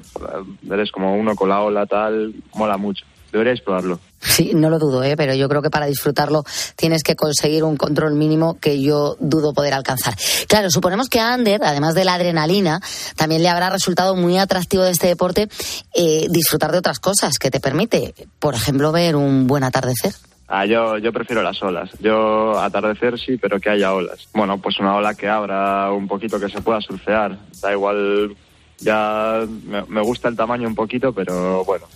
[0.71, 3.05] eres como uno con la ola tal, mola mucho.
[3.33, 3.99] Deberíais probarlo.
[4.21, 5.17] Sí, no lo dudo, ¿eh?
[5.17, 6.45] pero yo creo que para disfrutarlo
[6.77, 10.15] tienes que conseguir un control mínimo que yo dudo poder alcanzar.
[10.47, 12.81] Claro, suponemos que a Ander, además de la adrenalina,
[13.17, 15.49] también le habrá resultado muy atractivo de este deporte
[15.95, 20.15] eh, disfrutar de otras cosas que te permite, por ejemplo, ver un buen atardecer.
[20.57, 21.91] Ah, yo, yo prefiero las olas.
[21.99, 24.29] Yo atardecer sí, pero que haya olas.
[24.33, 27.37] Bueno, pues una ola que abra un poquito, que se pueda surfear.
[27.61, 28.37] Da igual,
[28.79, 31.87] ya me, me gusta el tamaño un poquito, pero bueno,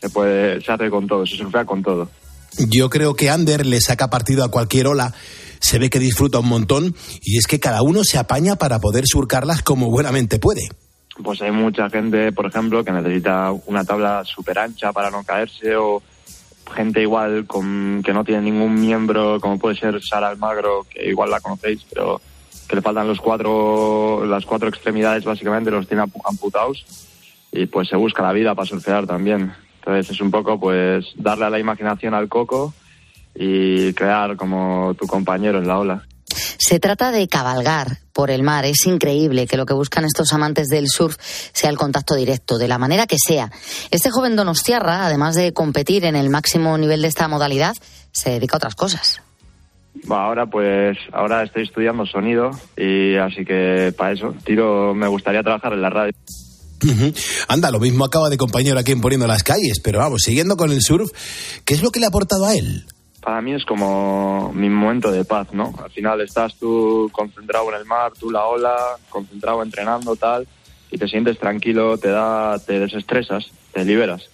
[0.00, 2.10] se puede, se hace con todo, se surfea con todo.
[2.68, 5.14] Yo creo que Ander le saca partido a cualquier ola,
[5.60, 9.04] se ve que disfruta un montón y es que cada uno se apaña para poder
[9.06, 10.68] surcarlas como buenamente puede.
[11.22, 15.76] Pues hay mucha gente, por ejemplo, que necesita una tabla súper ancha para no caerse
[15.76, 16.02] o
[16.72, 21.30] gente igual con, que no tiene ningún miembro, como puede ser Sara Almagro, que igual
[21.30, 22.20] la conocéis, pero
[22.68, 26.84] que le faltan los cuatro, las cuatro extremidades básicamente, los tiene amputados
[27.52, 29.52] y pues se busca la vida para surfear también.
[29.80, 32.72] Entonces es un poco pues darle a la imaginación al coco
[33.34, 36.06] y crear como tu compañero en la ola.
[36.64, 38.64] Se trata de cabalgar por el mar.
[38.64, 41.16] Es increíble que lo que buscan estos amantes del surf
[41.52, 43.50] sea el contacto directo, de la manera que sea.
[43.90, 47.74] Este joven donostiarra, además de competir en el máximo nivel de esta modalidad,
[48.12, 49.20] se dedica a otras cosas.
[50.08, 55.72] Ahora pues ahora estoy estudiando sonido y así que para eso tiro me gustaría trabajar
[55.72, 56.12] en la radio.
[57.48, 60.70] Anda, lo mismo acaba de compañero aquí en Poniendo las Calles, pero vamos, siguiendo con
[60.70, 61.10] el surf,
[61.64, 62.86] ¿qué es lo que le ha aportado a él?
[63.22, 65.72] Para mí es como mi momento de paz, ¿no?
[65.82, 68.76] Al final estás tú concentrado en el mar, tú la ola,
[69.08, 70.46] concentrado entrenando tal,
[70.90, 74.28] y te sientes tranquilo, te da, te desestresas, te liberas.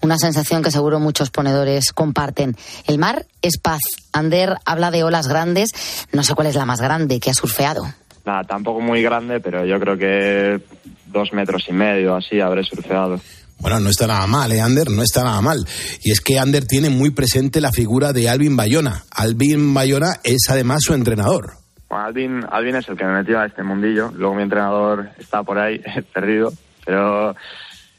[0.00, 2.56] Una sensación que seguro muchos ponedores comparten.
[2.86, 3.82] El mar es paz.
[4.12, 5.70] Ander habla de olas grandes.
[6.12, 7.82] No sé cuál es la más grande que ha surfeado.
[8.24, 10.60] Nada, tampoco muy grande, pero yo creo que
[11.06, 13.20] dos metros y medio así habré surfeado.
[13.60, 14.90] Bueno, no está nada mal, ¿eh, Ander?
[14.90, 15.58] No está nada mal.
[16.02, 19.04] Y es que Ander tiene muy presente la figura de Alvin Bayona.
[19.10, 21.52] Alvin Bayona es además su entrenador.
[21.88, 24.12] Bueno, Alvin, Alvin es el que me metió a este mundillo.
[24.14, 25.80] Luego mi entrenador está por ahí,
[26.14, 26.52] perdido.
[26.86, 27.36] Pero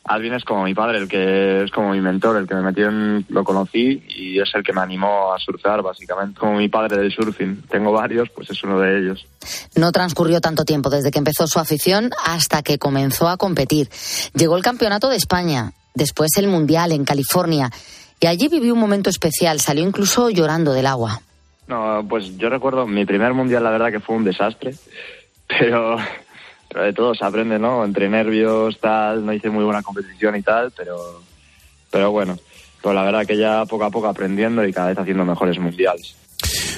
[0.04, 2.90] Alvin es como mi padre, el que es como mi mentor, el que me metió
[2.90, 6.40] en, lo conocí y es el que me animó a surfear, básicamente.
[6.40, 7.64] Como mi padre del surfing.
[7.70, 9.26] Tengo varios, pues es uno de ellos.
[9.76, 13.90] No transcurrió tanto tiempo desde que empezó su afición hasta que comenzó a competir.
[14.34, 17.70] Llegó el Campeonato de España, después el Mundial en California.
[18.20, 21.22] Y allí vivió un momento especial, salió incluso llorando del agua.
[21.68, 24.76] No, pues yo recuerdo mi primer mundial, la verdad que fue un desastre,
[25.48, 25.98] pero,
[26.72, 27.84] pero de todo se aprende, ¿no?
[27.84, 31.22] Entre nervios, tal, no hice muy buena competición y tal, pero,
[31.90, 32.38] pero bueno,
[32.82, 36.16] pues la verdad que ya poco a poco aprendiendo y cada vez haciendo mejores mundiales.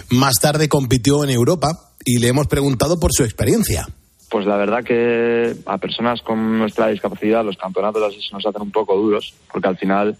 [0.09, 3.87] Más tarde compitió en Europa y le hemos preguntado por su experiencia.
[4.29, 8.63] Pues la verdad que a personas con nuestra discapacidad los campeonatos así se nos hacen
[8.63, 10.17] un poco duros, porque al final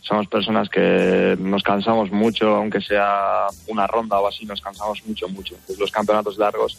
[0.00, 5.28] somos personas que nos cansamos mucho, aunque sea una ronda o así, nos cansamos mucho,
[5.28, 5.54] mucho.
[5.54, 6.76] Entonces, los campeonatos largos,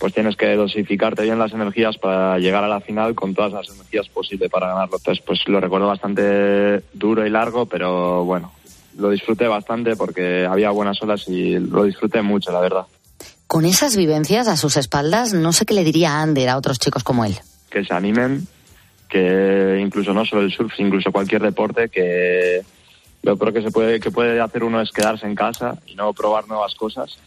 [0.00, 3.68] pues tienes que dosificarte bien las energías para llegar a la final con todas las
[3.68, 4.96] energías posibles para ganarlo.
[4.96, 8.50] Entonces, pues lo recuerdo bastante duro y largo, pero bueno,
[8.96, 12.86] lo disfruté bastante porque había buenas olas y lo disfruté mucho, la verdad.
[13.46, 17.04] Con esas vivencias a sus espaldas, no sé qué le diría Ander a otros chicos
[17.04, 17.36] como él.
[17.68, 18.46] Que se animen,
[19.06, 22.62] que incluso no solo el surf, incluso cualquier deporte, que
[23.22, 26.14] lo peor que se puede que puede hacer uno es quedarse en casa y no
[26.14, 27.18] probar nuevas cosas.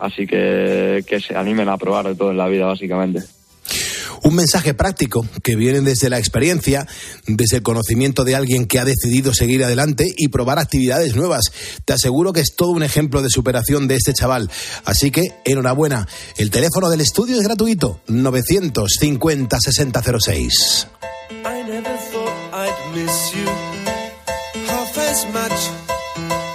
[0.00, 3.20] Así que que se animen a probar de todo en la vida, básicamente.
[4.22, 6.86] Un mensaje práctico que viene desde la experiencia,
[7.26, 11.44] desde el conocimiento de alguien que ha decidido seguir adelante y probar actividades nuevas.
[11.86, 14.50] Te aseguro que es todo un ejemplo de superación de este chaval.
[14.84, 16.06] Así que, enhorabuena.
[16.36, 18.02] El teléfono del estudio es gratuito.
[18.08, 20.86] 950 6006.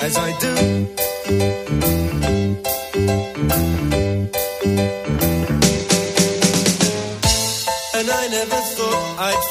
[0.07, 1.04] I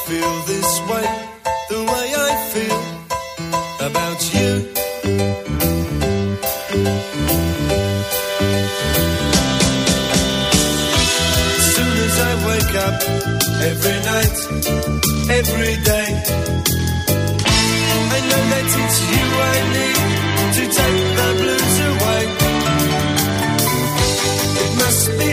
[0.06, 1.06] feel this way,
[1.70, 2.80] the way I feel
[3.88, 4.50] about you.
[11.56, 12.96] As soon as I wake up,
[13.70, 14.38] every night,
[15.40, 16.08] every day,
[18.14, 20.00] I know that it's you I need
[20.56, 22.22] to take the blues away.
[24.64, 25.30] It must be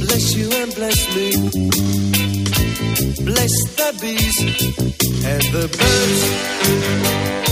[0.00, 1.28] Bless you and bless me.
[3.24, 7.43] Bless the bees and the birds.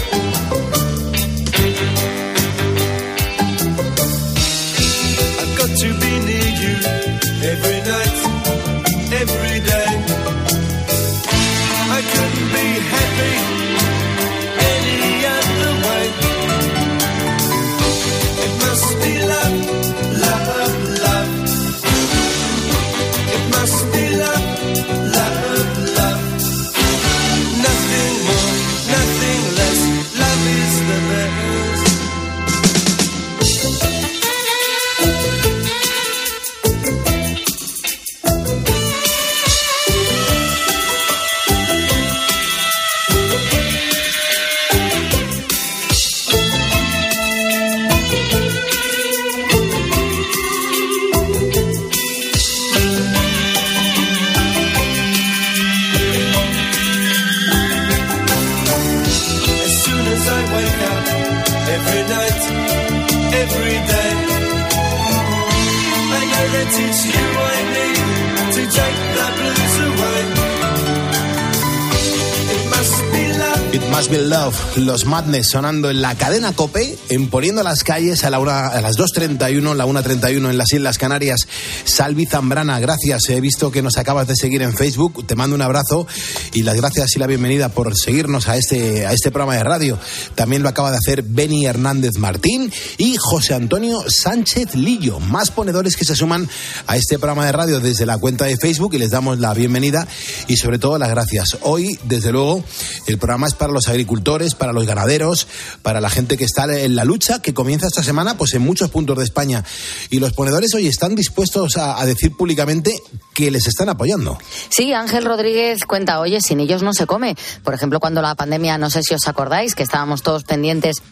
[75.02, 78.80] Los Madness sonando en la cadena Cope, en poniendo las calles a, la una, a
[78.80, 81.48] las 2.31, la 1.31 en las Islas Canarias.
[81.92, 83.28] Salvi Zambrana, gracias.
[83.28, 85.26] He visto que nos acabas de seguir en Facebook.
[85.26, 86.06] Te mando un abrazo
[86.54, 89.98] y las gracias y la bienvenida por seguirnos a este, a este programa de radio.
[90.34, 95.96] También lo acaba de hacer Beni Hernández Martín y José Antonio Sánchez Lillo, más ponedores
[95.96, 96.48] que se suman
[96.86, 100.08] a este programa de radio desde la cuenta de Facebook y les damos la bienvenida
[100.48, 101.58] y sobre todo las gracias.
[101.60, 102.64] Hoy, desde luego,
[103.06, 105.46] el programa es para los agricultores, para los ganaderos,
[105.82, 108.88] para la gente que está en la lucha que comienza esta semana pues en muchos
[108.88, 109.62] puntos de España.
[110.08, 112.92] Y los ponedores hoy están dispuestos a, a decir públicamente
[113.34, 114.38] que les están apoyando.
[114.68, 117.36] Sí, Ángel Rodríguez cuenta, oye, sin ellos no se come.
[117.64, 121.02] Por ejemplo, cuando la pandemia, no sé si os acordáis, que estábamos todos pendientes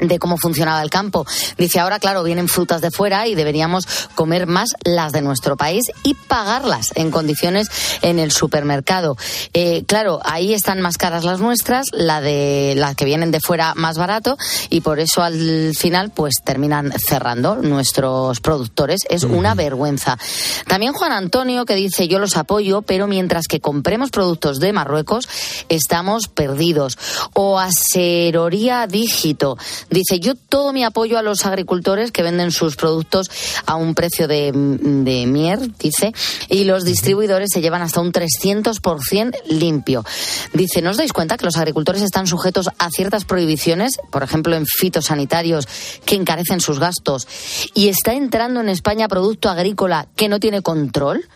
[0.00, 1.26] de cómo funcionaba el campo.
[1.58, 5.84] Dice, ahora, claro, vienen frutas de fuera y deberíamos comer más las de nuestro país
[6.02, 7.68] y pagarlas en condiciones
[8.02, 9.16] en el supermercado.
[9.52, 13.74] Eh, claro, ahí están más caras las nuestras, la de las que vienen de fuera
[13.74, 14.36] más barato
[14.70, 19.00] y por eso al final pues terminan cerrando nuestros productores.
[19.08, 20.18] Es una vergüenza.
[20.66, 25.28] También Juan Antonio que dice, yo los apoyo, pero mientras que compremos productos de Marruecos,
[25.68, 26.98] estamos perdidos.
[27.34, 29.56] O Aseroría Dígito.
[29.90, 33.30] Dice, yo todo mi apoyo a los agricultores que venden sus productos
[33.66, 36.12] a un precio de, mier, dice,
[36.48, 40.04] y los distribuidores se llevan hasta un 300% limpio.
[40.52, 44.56] Dice, ¿no os dais cuenta que los agricultores están sujetos a ciertas prohibiciones, por ejemplo,
[44.56, 45.66] en fitosanitarios,
[46.04, 47.26] que encarecen sus gastos,
[47.74, 51.28] y está entrando en España producto agrícola que no tiene control?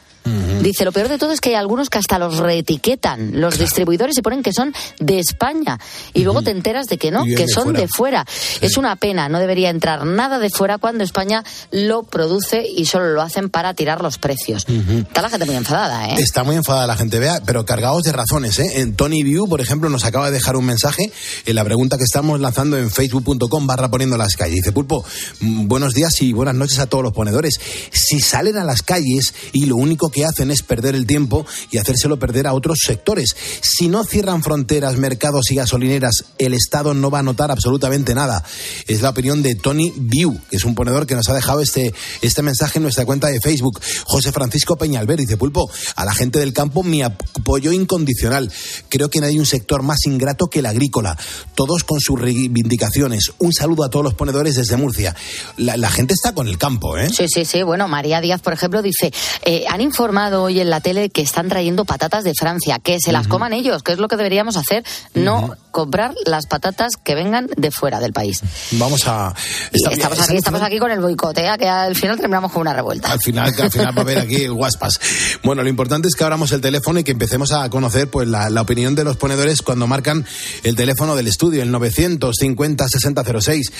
[0.62, 4.18] Dice, lo peor de todo es que hay algunos que hasta los reetiquetan los distribuidores
[4.18, 5.78] y ponen que son de España.
[6.12, 7.80] Y luego te enteras de que no, que de son fuera.
[7.80, 8.26] de fuera.
[8.60, 13.10] Es una pena, no debería entrar nada de fuera cuando España lo produce y solo
[13.12, 14.66] lo hacen para tirar los precios.
[14.68, 16.16] Está la gente muy enfadada, ¿eh?
[16.18, 18.58] Está muy enfadada la gente, vea, pero cargados de razones.
[18.58, 18.80] ¿eh?
[18.80, 21.12] En Tony View, por ejemplo, nos acaba de dejar un mensaje
[21.44, 24.56] en la pregunta que estamos lanzando en facebook.com barra poniendo las calles.
[24.56, 25.04] Dice Pulpo,
[25.40, 27.58] mm, buenos días y buenas noches a todos los ponedores.
[27.92, 31.78] Si salen a las calles y lo único que hacen es perder el tiempo y
[31.78, 37.10] hacérselo perder a otros sectores, si no cierran fronteras, mercados y gasolineras, el Estado no
[37.10, 38.42] va a notar absolutamente nada.
[38.86, 41.92] Es la opinión de Tony View, que es un ponedor que nos ha dejado este,
[42.22, 43.80] este mensaje en nuestra cuenta de Facebook.
[44.04, 48.50] José Francisco Peñalver dice, Pulpo, a la gente del campo mi apoyo incondicional.
[48.88, 51.16] Creo que no hay un sector más ingrato que el agrícola.
[51.54, 53.32] Todos con sus reivindicaciones.
[53.38, 55.14] Un saludo a todos los ponedores desde Murcia.
[55.56, 57.10] La, la gente está con el campo, ¿eh?
[57.10, 57.62] Sí, sí, sí.
[57.62, 59.12] Bueno, María Díaz, por ejemplo, dice,
[59.44, 62.98] eh, han informado informado hoy en la tele que están trayendo patatas de Francia, que
[63.00, 67.16] se las coman ellos, que es lo que deberíamos hacer, no comprar las patatas que
[67.16, 68.40] vengan de fuera del país.
[68.72, 69.34] Vamos a...
[69.72, 71.50] Estamos aquí, estamos aquí con el boicot, ¿eh?
[71.58, 73.10] que al final terminamos con una revuelta.
[73.10, 75.00] Al final, al final va a haber aquí guaspas.
[75.42, 78.48] Bueno, lo importante es que abramos el teléfono y que empecemos a conocer pues la,
[78.48, 80.24] la opinión de los ponedores cuando marcan
[80.62, 83.72] el teléfono del estudio, el 950 6006.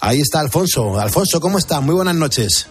[0.00, 0.98] Ahí está Alfonso.
[0.98, 1.80] Alfonso, ¿cómo está?
[1.80, 2.68] Muy buenas noches.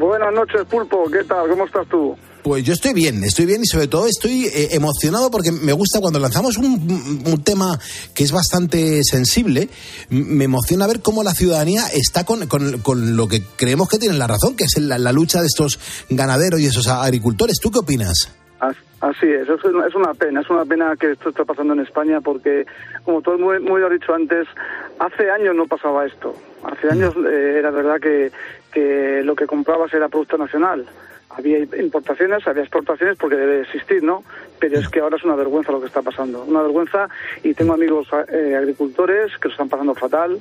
[0.00, 1.04] Buenas noches, Pulpo.
[1.10, 1.48] ¿Qué tal?
[1.50, 2.16] ¿Cómo estás tú?
[2.42, 6.00] Pues yo estoy bien, estoy bien y sobre todo estoy eh, emocionado porque me gusta
[6.00, 7.78] cuando lanzamos un, un tema
[8.14, 9.68] que es bastante sensible,
[10.08, 14.18] me emociona ver cómo la ciudadanía está con, con- con lo que creemos que tienen
[14.18, 15.78] la razón, que es la, la lucha de estos
[16.08, 17.58] ganaderos y esos agricultores.
[17.60, 18.34] ¿Tú qué opinas?
[18.58, 22.20] As- Así es, es una, pena, es una pena que esto está pasando en España
[22.20, 22.66] porque,
[23.02, 24.46] como tú muy, muy has dicho antes,
[24.98, 26.34] hace años no pasaba esto.
[26.64, 28.30] Hace años eh, era verdad que,
[28.72, 30.86] que lo que comprabas era producto nacional.
[31.30, 34.24] Había importaciones, había exportaciones porque debe existir, ¿no?
[34.58, 36.42] Pero es que ahora es una vergüenza lo que está pasando.
[36.42, 37.08] Una vergüenza
[37.44, 40.40] y tengo amigos eh, agricultores que lo están pasando fatal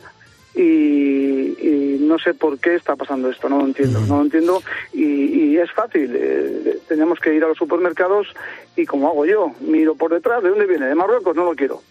[0.55, 4.63] y, no sé por qué está pasando esto, no lo entiendo, no lo entiendo
[4.93, 8.27] y, y es fácil, eh, tenemos que ir a los supermercados
[8.75, 10.87] y como hago yo, miro por detrás, ¿de dónde viene?
[10.87, 11.35] ¿De Marruecos?
[11.35, 11.81] No lo quiero.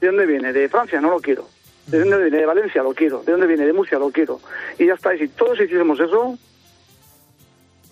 [0.00, 0.52] ¿De dónde viene?
[0.52, 1.00] ¿De Francia?
[1.00, 1.48] No lo quiero.
[1.86, 2.38] ¿De dónde viene?
[2.38, 2.82] ¿De Valencia?
[2.82, 3.22] Lo quiero.
[3.22, 3.64] ¿De dónde viene?
[3.66, 3.98] ¿De Murcia?
[3.98, 4.40] Lo quiero.
[4.78, 6.36] Y ya está, y si todos hiciésemos eso,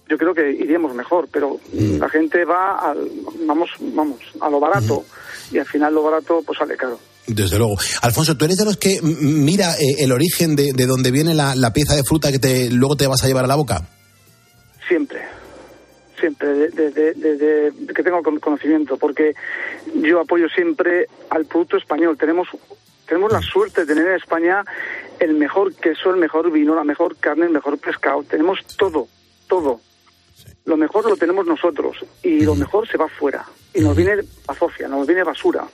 [0.09, 3.09] yo creo que iríamos mejor, pero la gente va al,
[3.47, 5.05] vamos, vamos, a lo barato
[5.51, 6.99] y al final lo barato pues sale caro.
[7.27, 7.77] Desde luego.
[8.03, 11.55] Alfonso, ¿tú eres de los que mira eh, el origen de, de donde viene la,
[11.57, 13.89] la pieza de fruta que te, luego te vas a llevar a la boca?
[14.87, 15.23] Siempre,
[16.21, 19.33] siempre, desde desde que tengo con- conocimiento, porque
[20.03, 22.19] yo apoyo siempre al producto español.
[22.19, 22.47] Tenemos
[23.07, 24.65] tenemos la suerte de tener en España
[25.21, 28.23] el mejor queso, el mejor vino, la mejor carne, el mejor pescado.
[28.25, 29.09] Tenemos todo,
[29.49, 29.81] todo.
[30.65, 33.45] Lo mejor lo tenemos nosotros y lo mejor se va fuera.
[33.75, 35.67] Y nos viene azofia, nos viene basura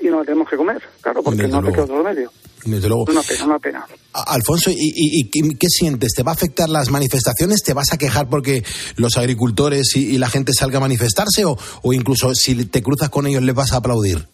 [0.00, 1.74] y nos la tenemos que comer, claro, porque Desde no te luego.
[1.74, 2.32] queda otro remedio.
[2.64, 3.04] Desde luego.
[3.08, 3.86] Una pena, una pena.
[4.12, 6.12] Alfonso, ¿y, y- y qué- qué sientes?
[6.14, 7.62] ¿Te va a afectar las manifestaciones?
[7.62, 8.64] ¿Te vas a quejar porque
[8.96, 11.44] los agricultores y, y la gente salga a manifestarse?
[11.44, 14.26] O, ¿O incluso si te cruzas con ellos les vas a aplaudir?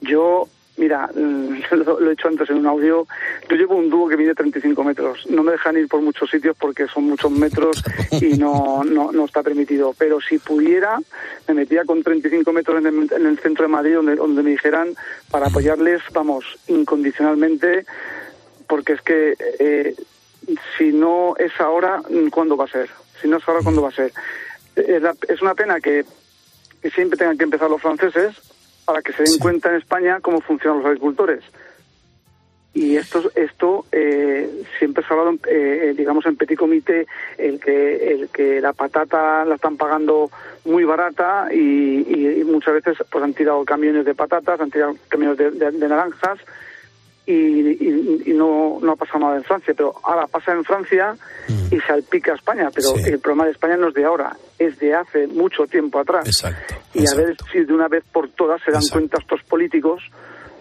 [0.00, 3.06] Yo, mira, mm, lo, he dicho antes en un audio,
[3.48, 5.26] yo llevo un dúo que mide 35 metros.
[5.28, 9.24] No me dejan ir por muchos sitios porque son muchos metros y no, no, no
[9.24, 9.94] está permitido.
[9.98, 10.98] Pero si pudiera,
[11.48, 14.94] me metía con 35 metros en el, en el centro de Madrid donde, me dijeran
[15.30, 17.84] para apoyarles, vamos, incondicionalmente,
[18.66, 19.94] porque es que eh,
[20.78, 22.88] si no es ahora, ¿cuándo va a ser?
[23.20, 24.12] Si no es ahora, ¿cuándo va a ser?
[24.74, 26.04] Es, la- es una pena que
[26.94, 28.34] siempre tengan que empezar los franceses
[28.84, 31.42] para que se den cuenta en España cómo funcionan los agricultores.
[32.74, 37.06] Y esto, esto eh, siempre se ha hablado, eh, digamos, en petit comité,
[37.36, 40.30] el que, el que la patata la están pagando
[40.64, 44.96] muy barata y, y- y muchas veces pues han tirado camiones de patatas, han tirado
[45.08, 46.38] camiones de, de- de naranjas
[47.26, 49.74] y, y- y no, no ha pasado nada en Francia.
[49.76, 51.16] Pero ahora pasa en Francia
[51.70, 52.70] y salpica a España.
[52.74, 56.26] Pero el problema de España no es de ahora, es de hace mucho tiempo atrás.
[56.94, 60.02] y a ver si de una vez por todas se dan cuenta estos políticos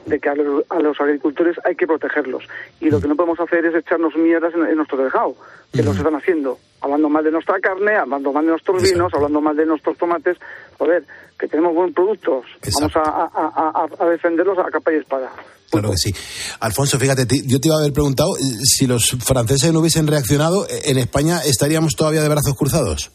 [0.06, 2.44] de que a los, a los agricultores hay que protegerlos.
[2.80, 5.36] Y lo que no podemos hacer es echarnos mierdas en, en nuestro tejado,
[5.72, 9.42] que lo están haciendo, hablando mal de nuestra carne, hablando mal de nuestros vinos, hablando
[9.42, 10.38] mal de nuestros tomates.
[10.80, 11.04] Joder,
[11.38, 12.46] que tenemos buenos productos,
[12.80, 15.32] vamos a- a defenderlos a capa y espada.
[15.72, 16.14] Claro que sí.
[16.60, 20.68] Alfonso, fíjate, yo te iba a haber preguntado eh, si los franceses no hubiesen reaccionado,
[20.68, 23.12] eh, ¿en España estaríamos todavía de brazos cruzados?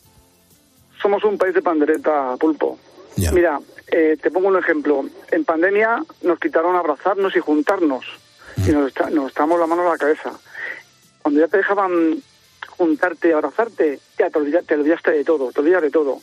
[1.02, 2.78] Somos un país de pandereta, pulpo.
[3.32, 5.04] Mira, eh, te pongo un ejemplo.
[5.30, 8.04] En pandemia nos quitaron abrazarnos y juntarnos.
[8.66, 10.32] Y nos, está- nos estábamos la mano a la cabeza.
[11.22, 12.22] Cuando ya te dejaban
[12.78, 16.20] juntarte y abrazarte, ya te, olvida- te olvidaste de todo, te olvidas de todo.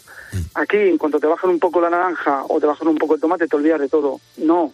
[0.56, 3.22] Aquí, en cuanto te bajan un poco la naranja o te bajan un poco el
[3.22, 4.20] tomate, te olvidas de todo.
[4.38, 4.72] No.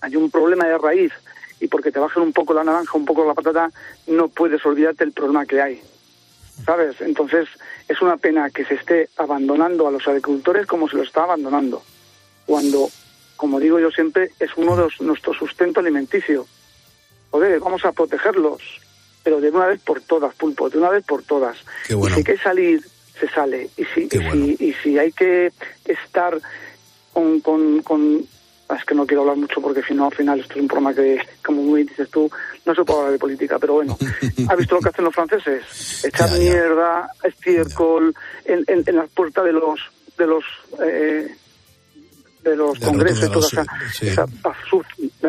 [0.00, 1.12] Hay un problema de raíz.
[1.58, 3.70] Y porque te bajan un poco la naranja, un poco la patata,
[4.06, 5.80] no puedes olvidarte el problema que hay.
[6.64, 7.00] ¿sabes?
[7.00, 7.48] Entonces
[7.86, 11.82] es una pena que se esté abandonando a los agricultores como se lo está abandonando,
[12.46, 12.88] cuando,
[13.36, 16.46] como digo yo siempre, es uno de los- nuestro sustento alimenticio.
[17.30, 18.62] Joder, vamos a protegerlos,
[19.22, 21.58] pero de una vez por todas, pulpo, de una vez por todas.
[21.86, 22.18] Qué bueno.
[22.18, 22.80] Y si hay que salir,
[23.20, 23.68] se sale.
[23.76, 24.08] Y si, y
[24.56, 25.52] si, y si hay que
[25.84, 26.38] estar
[27.12, 28.26] con, con, con-
[28.74, 30.92] Es que no quiero hablar mucho porque si no, al final esto es un programa
[30.94, 32.28] que, como muy dices tú,
[32.64, 33.96] no se puede hablar de política, pero bueno.
[34.48, 36.04] ¿Has visto lo que hacen los franceses?
[36.04, 38.14] Echar mierda, estiércol,
[38.44, 39.78] en, en, en las puertas de los
[40.18, 40.44] de los
[40.84, 41.36] eh,
[42.42, 44.08] de los De congresos, los- toda esa, sí.
[44.08, 44.24] esa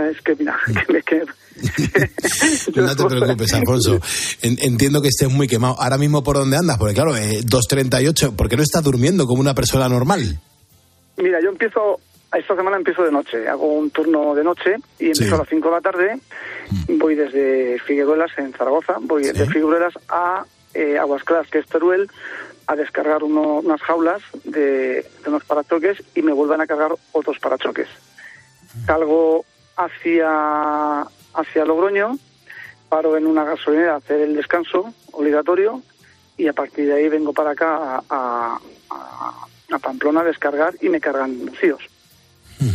[0.10, 0.58] Es que, mira,
[0.88, 1.24] que me que...
[2.76, 4.00] No te preocupes, Alfonso.
[4.42, 5.80] En- entiendo que estés muy quemado.
[5.82, 6.78] Ahora mismo, ¿por dónde andas?
[6.78, 10.40] Porque claro, eh, 2.38, ¿por qué no estás durmiendo como una persona normal?
[11.18, 12.00] Mira, yo empiezo,
[12.34, 15.68] esta semana empiezo de noche, hago un turno de noche y empiezo a las 5
[15.70, 16.20] de la tarde,
[16.90, 22.10] voy desde Figueruelas en Zaragoza, voy de Figueruelas a eh, Aguas Claras, que es Teruel,
[22.68, 27.40] a descargar uno- unas jaulas de, de unos parachoques y me vuelven a cargar otros
[27.40, 27.88] parachoques.
[28.86, 29.46] Salgo
[29.78, 31.02] hacia,
[31.34, 32.18] hacia Logroño,
[32.90, 35.82] paro en una gasolinera a hacer el descanso obligatorio
[36.38, 38.60] y a partir de ahí vengo para acá a, a-
[38.90, 41.82] a- a Pamplona a descargar y me cargan vacíos.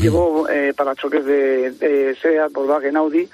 [0.00, 3.28] Llevo eh, parachoques de, de SEAT, Volkswagen, Audi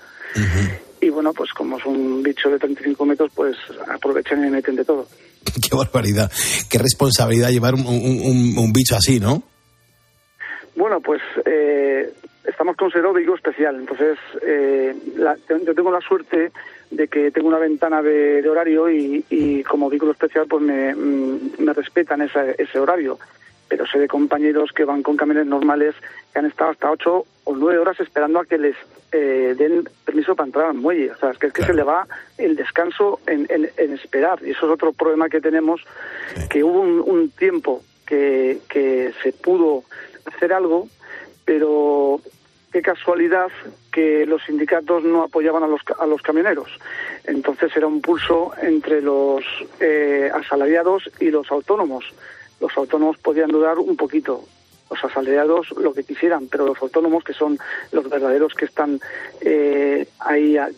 [1.00, 3.56] y bueno, pues como es un bicho de 35 metros, pues
[3.88, 5.06] aprovechan y me meten de todo.
[5.44, 6.30] Qué barbaridad.
[6.70, 9.42] Qué responsabilidad llevar un, un- un- un bicho así, ¿no?
[10.74, 12.12] Bueno, pues eh,
[12.46, 13.76] estamos considerados vehículo especial.
[13.76, 16.50] Entonces, eh, la- yo tengo la suerte
[16.90, 20.94] de que tengo una ventana de, de horario y, y como vehículo especial pues me,
[20.94, 23.18] mm, me respetan ese horario.
[23.68, 25.94] Pero sé de compañeros que van con camiones normales
[26.32, 28.76] que han estado hasta ocho o nueve horas esperando a que les
[29.12, 31.10] eh, den permiso para entrar al muelle.
[31.12, 32.06] O sea, es que, es que se le va
[32.38, 34.38] el descanso en, en- en esperar.
[34.42, 35.82] Y eso es otro problema que tenemos,
[36.50, 39.84] que hubo un, un tiempo que, que se pudo
[40.26, 40.88] hacer algo,
[41.44, 42.20] pero
[42.72, 43.48] qué casualidad
[43.92, 46.70] que los sindicatos no apoyaban a los, a los camioneros.
[47.24, 49.42] Entonces era un pulso entre los
[49.80, 52.04] eh, asalariados y los autónomos.
[52.60, 54.44] Los autónomos podían dudar un poquito,
[54.90, 57.58] los asalariados lo que quisieran, pero los autónomos, que son
[57.92, 59.00] los verdaderos que están
[59.40, 60.68] eh, ahí a,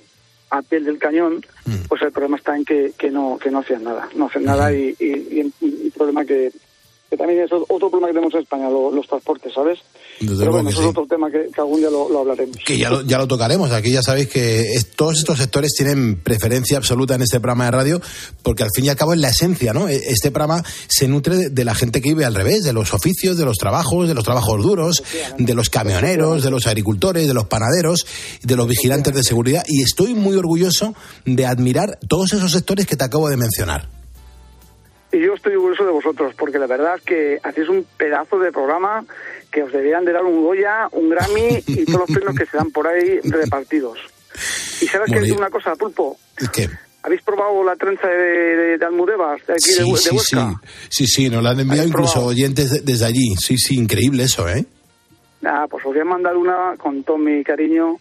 [0.50, 1.44] a piel del cañón,
[1.88, 4.72] pues el problema está en que, que no que no hacían nada, no hacen nada
[4.72, 6.52] y, y, y el problema que,
[7.10, 9.80] que también es otro problema que tenemos en España, lo- los transportes, ¿sabes?
[10.20, 10.84] Desde Pero bueno, eso sí.
[10.84, 12.56] es otro tema que, que algún día lo, lo hablaremos.
[12.64, 13.70] Que ya lo, ya lo tocaremos.
[13.72, 17.70] Aquí ya sabéis que es- todos estos sectores tienen preferencia absoluta en este programa de
[17.72, 18.00] radio,
[18.42, 19.88] porque al fin y al cabo es la esencia, ¿no?
[19.88, 22.94] E- Este programa se nutre de, de la gente que vive al revés, de los
[22.94, 25.02] oficios, de los trabajos, de los trabajos duros,
[25.38, 28.06] de los camioneros, de los agricultores, de los panaderos,
[28.42, 29.64] de los vigilantes de seguridad.
[29.66, 30.94] Y estoy muy orgulloso
[31.24, 33.88] de admirar todos esos sectores que te acabo de mencionar.
[35.12, 38.52] Y yo estoy orgulloso de vosotros, porque la verdad es que hacéis un pedazo de
[38.52, 39.04] programa
[39.50, 42.56] que os deberían de dar un Goya, un Grammy y todos los premios que se
[42.56, 43.98] dan por ahí repartidos.
[44.80, 45.36] Y sabes que bien.
[45.36, 46.16] una cosa, Pulpo,
[46.52, 46.68] ¿Qué?
[47.02, 50.16] ¿habéis probado la trenza de, de, de Almudévar, de aquí de, Sí, de sí, sí.
[50.16, 50.60] Huesca?
[50.88, 52.30] Sí, sí, nos la han enviado ¿Habéis incluso probado?
[52.30, 53.34] oyentes de- desde allí.
[53.36, 54.64] Sí, sí, increíble eso, ¿eh?
[55.44, 57.96] Ah, pues os voy a mandar una con todo mi cariño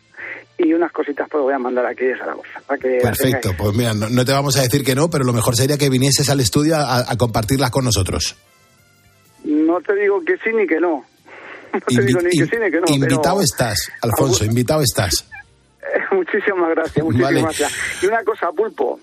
[0.59, 2.61] y unas cositas pues voy a mandar aquí de Zaragoza.
[2.67, 5.33] Para que Perfecto, pues mira, no, no te vamos a decir que no, pero lo
[5.33, 8.35] mejor sería que vinieses al estudio a, a compartirlas con nosotros.
[9.45, 11.05] No te digo que sí ni que no.
[11.73, 12.85] No te Invi- digo ni que sí ni que no.
[12.87, 15.25] invitado pero- estás, Alfonso, invitado estás.
[16.11, 17.41] Muchísimas gracias, muchísimas Vale.
[17.43, 17.71] gracias.
[18.01, 18.99] Y una cosa, Pulpo,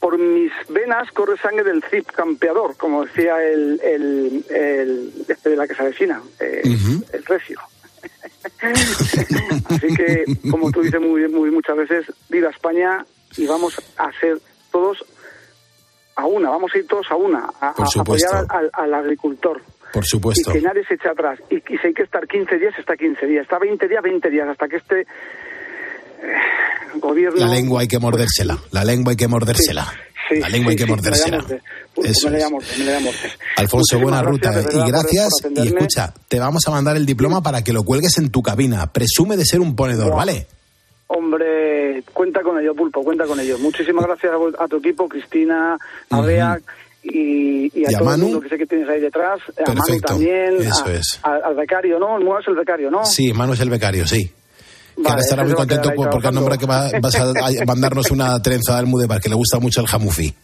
[0.00, 5.56] por mis venas corre sangre del Cip campeador, como decía el, el, el este de
[5.56, 6.62] la que se avecina, eh,
[7.12, 7.58] el recio.
[8.44, 13.04] Así que, como tú dices muy, muy muchas veces, viva España
[13.36, 14.38] y vamos a ser
[14.70, 15.04] todos
[16.16, 19.60] a una, vamos a ir todos a una, a, a apoyar al, al agricultor.
[19.92, 20.50] Por supuesto.
[20.50, 21.38] Y que nadie se eche atrás.
[21.50, 23.42] Y, y si hay que estar 15 días, está 15 días.
[23.42, 25.06] Está 20 días, 20 días, hasta que este eh,
[26.96, 27.38] gobierno...
[27.38, 29.84] La lengua hay que mordérsela, la lengua hay que mordérsela.
[29.84, 29.98] Sí,
[30.30, 31.44] la lengua hay sí, que sí, mordérsela.
[32.02, 32.50] Eso me es.
[32.50, 33.18] morte, me morte.
[33.56, 34.76] Alfonso, Muchísimas buena ruta gracias, ¿eh?
[34.76, 35.28] y por- gracias.
[35.56, 38.92] y escucha, te vamos a mandar el diploma para que lo cuelgues en tu cabina.
[38.92, 40.14] Presume de ser un ponedor.
[40.14, 40.46] ¿vale?
[41.06, 43.58] Hombre, cuenta con ello, Pulpo, cuenta con ello.
[43.58, 45.76] Muchísimas gracias a, tu equipo, Cristina,
[46.10, 46.20] a.
[46.22, 46.58] Bea
[47.02, 48.16] y, y a Y a todo Manu.
[48.26, 49.38] el mundo que sé que tienes ahí detrás.
[49.58, 50.56] A Manu Perfecto, también.
[50.62, 51.20] eso a- es.
[51.22, 52.16] a- al becario, ¿no?
[52.16, 53.04] El es el becario, ¿no?
[53.04, 54.32] Sí, Manu es el becario, sí.
[54.96, 57.64] Que Vale, ahora estará muy contento por- porque al nombre que va- vas a, a
[57.66, 60.34] mandarnos una trenza de Almudévar, que le gusta mucho el jamufi.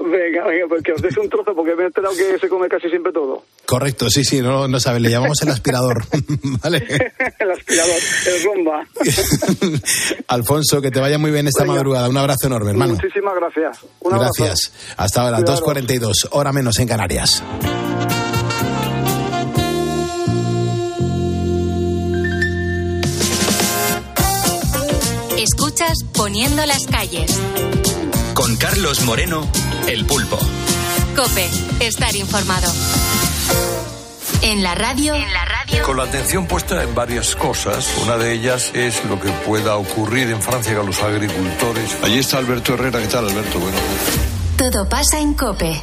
[0.00, 2.68] Venga, venga, pues que os deje un trozo porque me he enterado que se come
[2.68, 3.42] casi siempre todo.
[3.66, 6.04] Correcto, sí, sí, no, no sabe, le llamamos el aspirador.
[6.62, 6.78] ¿Vale?
[7.40, 7.96] el aspirador,
[8.26, 8.86] el romba.
[10.28, 11.74] Alfonso, que te vaya muy bien esta Venga.
[11.74, 12.08] madrugada.
[12.08, 12.94] Un abrazo enorme, hermano.
[12.94, 13.78] Muchísimas gracias.
[14.00, 14.32] Un abrazo.
[14.44, 14.72] Gracias.
[14.96, 15.62] Hasta ahora, Cuidaros.
[15.62, 17.42] 2.42, hora menos en Canarias.
[26.12, 27.38] Poniendo las calles.
[28.34, 29.50] Con Carlos Moreno,
[29.86, 30.38] El Pulpo.
[31.16, 31.48] Cope,
[31.80, 32.70] estar informado.
[34.42, 35.14] En la radio.
[35.14, 35.82] En la radio.
[35.84, 37.88] Con la atención puesta en varias cosas.
[38.02, 41.96] Una de ellas es lo que pueda ocurrir en Francia con los agricultores.
[42.02, 43.00] Allí está Alberto Herrera.
[43.00, 43.58] ¿Qué tal, Alberto?
[43.58, 43.78] Bueno.
[44.58, 45.82] Todo pasa en Cope.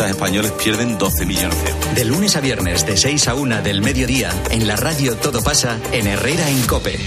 [0.09, 1.95] españoles pierden 12 millones de euros.
[1.95, 5.79] De lunes a viernes de 6 a 1 del mediodía, en la radio Todo pasa
[5.91, 6.97] en Herrera en Cope.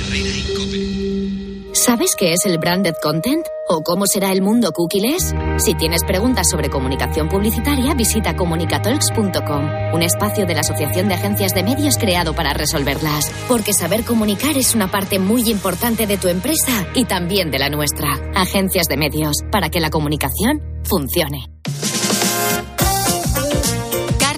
[1.74, 3.44] ¿Sabes qué es el branded content?
[3.68, 5.34] ¿O cómo será el mundo cookies?
[5.58, 11.52] Si tienes preguntas sobre comunicación publicitaria, visita comunicatalks.com, un espacio de la Asociación de Agencias
[11.52, 13.30] de Medios creado para resolverlas.
[13.48, 17.68] Porque saber comunicar es una parte muy importante de tu empresa y también de la
[17.68, 18.08] nuestra.
[18.34, 21.50] Agencias de Medios, para que la comunicación funcione.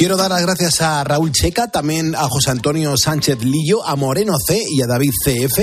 [0.00, 4.32] Quiero dar las gracias a Raúl Checa, también a José Antonio Sánchez Lillo, a Moreno
[4.42, 5.58] C y a David CF,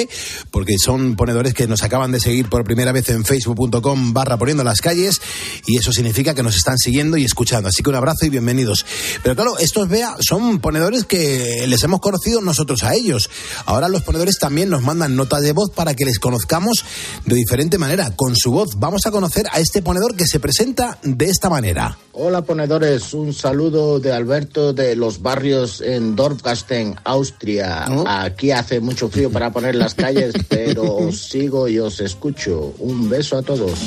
[0.51, 4.63] porque son ponedores que nos acaban de seguir por primera vez en facebook.com barra poniendo
[4.63, 5.19] las calles
[5.65, 7.69] y eso significa que nos están siguiendo y escuchando.
[7.69, 8.85] Así que un abrazo y bienvenidos.
[9.23, 13.31] Pero claro, estos vea son ponedores que les hemos conocido nosotros a ellos.
[13.65, 16.85] Ahora los ponedores también nos mandan notas de voz para que les conozcamos
[17.25, 18.11] de diferente manera.
[18.15, 21.97] Con su voz vamos a conocer a este ponedor que se presenta de esta manera.
[22.19, 27.85] Hola ponedores, un saludo de Alberto de los barrios en Dorfgasten, Austria.
[28.07, 32.73] Aquí hace mucho frío para poner las calles, pero os sigo y os escucho.
[32.79, 33.77] Un beso a todos.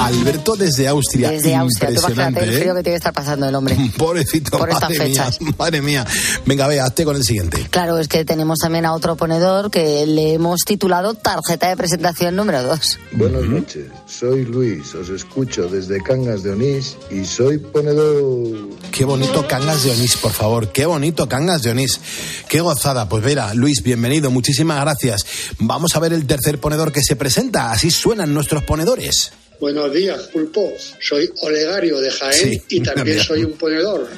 [0.00, 1.30] Alberto desde Austria.
[1.30, 2.58] Desde Austria, tú imagínate Impresionante, el ¿eh?
[2.60, 3.76] frío que tiene que estar pasando el hombre.
[3.98, 5.38] Pobrecito, Por estas madre mía, fechas.
[5.58, 6.06] madre mía.
[6.46, 7.66] Venga, ve, hazte con el siguiente.
[7.70, 12.34] Claro, es que tenemos también a otro ponedor que le hemos titulado tarjeta de presentación
[12.34, 12.98] número 2.
[13.12, 18.70] Buenas noches, soy Luis, os escucho desde Cangas de Onís y soy ponedor.
[18.90, 20.72] Qué bonito Cangas de Onís, por favor.
[20.72, 22.00] Qué bonito Cangas de Onís.
[22.48, 23.08] Qué gozada.
[23.08, 24.30] Pues mira, Luis, bienvenido.
[24.30, 25.26] Muchísimas gracias.
[25.58, 27.70] Vamos a ver el tercer ponedor que se presenta.
[27.70, 29.32] Así suenan nuestros ponedores.
[29.60, 30.72] Buenos días, Pulpo.
[31.00, 34.08] Soy Olegario de Jaén Sí, y también soy un ponedor.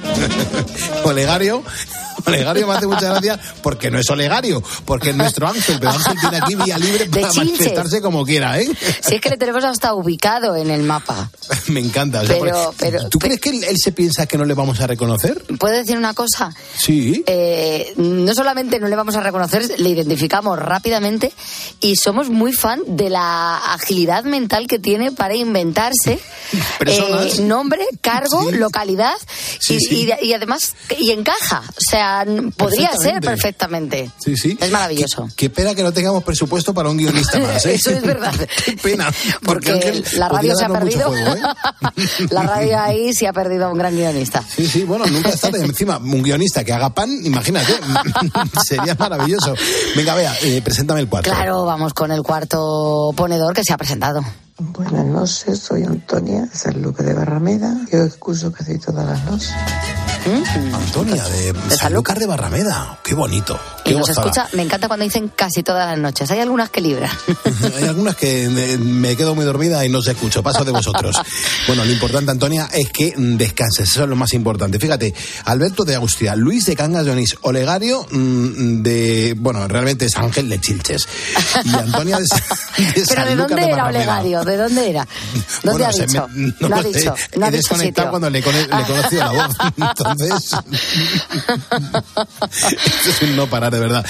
[1.05, 1.65] Olegario.
[2.27, 6.17] Olegario me hace mucha gracia porque no es Olegario, porque es nuestro Ángel, pero Ángel
[6.21, 8.69] tiene aquí vía libre para manifestarse como quiera, ¿eh?
[9.01, 11.31] Si es que le tenemos hasta ubicado en el mapa.
[11.69, 12.21] Me encanta.
[12.23, 14.81] o sea, Pero- pero- ¿Tú crees que él, él se piensa que no le vamos
[14.81, 15.43] a reconocer?
[15.59, 16.55] ¿Puedo decir una cosa?
[16.79, 17.23] Sí.
[17.27, 21.33] Eh, no solamente no le vamos a reconocer, le identificamos rápidamente
[21.81, 26.19] y somos muy fan de la agilidad mental que tiene para inventarse
[26.87, 29.15] eh, nombre, cargo, localidad
[29.61, 30.09] Sí, y, sí.
[30.23, 31.63] y- y además y encaja.
[31.69, 32.12] O sea,
[32.57, 34.11] podría ser perfectamente.
[34.19, 34.57] Sí, sí.
[34.61, 35.29] Es maravilloso.
[35.37, 37.75] Qué pena que no tengamos presupuesto para un guionista más, ¿eh?
[37.75, 38.33] Eso es verdad.
[38.65, 39.13] Qué pena.
[39.43, 41.09] Porque la radio se ha perdido.
[41.09, 41.43] juego, ¿eh?
[42.31, 44.43] la radio ahí se ha perdido a un gran guionista.
[44.43, 47.73] Sí, sí, bueno, nunca está de encima un guionista que haga pan, imagínate,
[48.65, 49.55] sería maravilloso.
[49.97, 51.31] Venga, vea, eh, preséntame el cuarto.
[51.31, 54.23] Claro, vamos con el cuarto ponedor que se ha presentado.
[54.59, 57.75] Buenas noches, soy Antonia de San Luque de Barrameda.
[57.91, 59.53] Yo escucho casi todas las noches.
[60.25, 62.99] Antonia, de, Sanlúcar de Barrameda.
[63.03, 63.59] Qué bonito.
[63.85, 64.29] Qué Y nos gozada.
[64.29, 66.31] escucha, me encanta cuando dicen casi todas las noches.
[66.31, 67.11] Hay algunas que libran.
[67.77, 70.43] Hay algunas que me, me quedo muy dormida y no os escucho.
[70.43, 71.17] Paso de vosotros.
[71.67, 73.89] Bueno, lo importante, Antonia, es que mm, descanses.
[73.91, 74.79] Eso es lo más importante.
[74.81, 75.15] Fíjate,
[75.45, 79.35] Alberto de Austria, Luis de Cangas de Onís, Olegario mm, de.
[79.39, 81.07] Bueno, realmente es Ángel de Chilches.
[81.65, 83.87] Y Antonia de, de Pero ¿de dónde era Barrameda.
[83.89, 84.45] Olegario?
[84.45, 85.07] ¿De dónde era?
[85.63, 86.29] ¿Dónde Bueno, ha se dicho?
[86.33, 86.99] me- no ha lo sé.
[86.99, 87.15] dicho.
[87.37, 88.11] No ha He dicho desconectado sitio.
[88.11, 88.49] cuando le, le
[88.83, 89.57] he conocido la voz.
[90.13, 90.59] Entonces,
[92.85, 94.05] esto es un no parar, de verdad.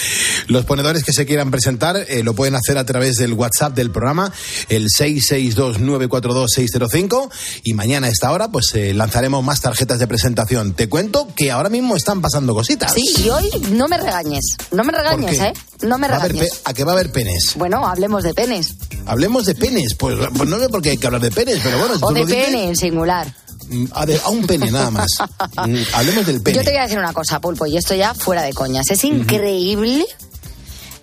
[0.49, 3.91] Los ponedores que se quieran presentar eh, lo pueden hacer a través del WhatsApp del
[3.91, 4.33] programa,
[4.69, 7.31] el 662-942-605.
[7.65, 10.73] Y mañana a esta hora, pues eh, lanzaremos más tarjetas de presentación.
[10.75, 12.93] Te cuento que ahora mismo están pasando cositas.
[12.95, 14.57] Sí, y hoy no me regañes.
[14.71, 15.39] No me regañes?
[15.39, 15.53] ¿eh?
[15.83, 16.51] No me a regañes.
[16.51, 17.53] pe- ¿A qué va a haber penes?
[17.57, 18.75] Bueno, hablemos de penes.
[19.07, 19.95] Hablemos de penes.
[19.95, 22.13] Pues, pues no sé por qué hay que hablar de penes, pero bueno, si O
[22.13, 23.35] de pene en singular.
[23.73, 25.09] Mm, a, de- a un pene nada más.
[25.67, 26.57] Mm, Hablemos del pene.
[26.57, 28.91] Yo te voy a decir una cosa, Pulpo, y esto ya fuera de coñas.
[28.91, 30.07] Es increíble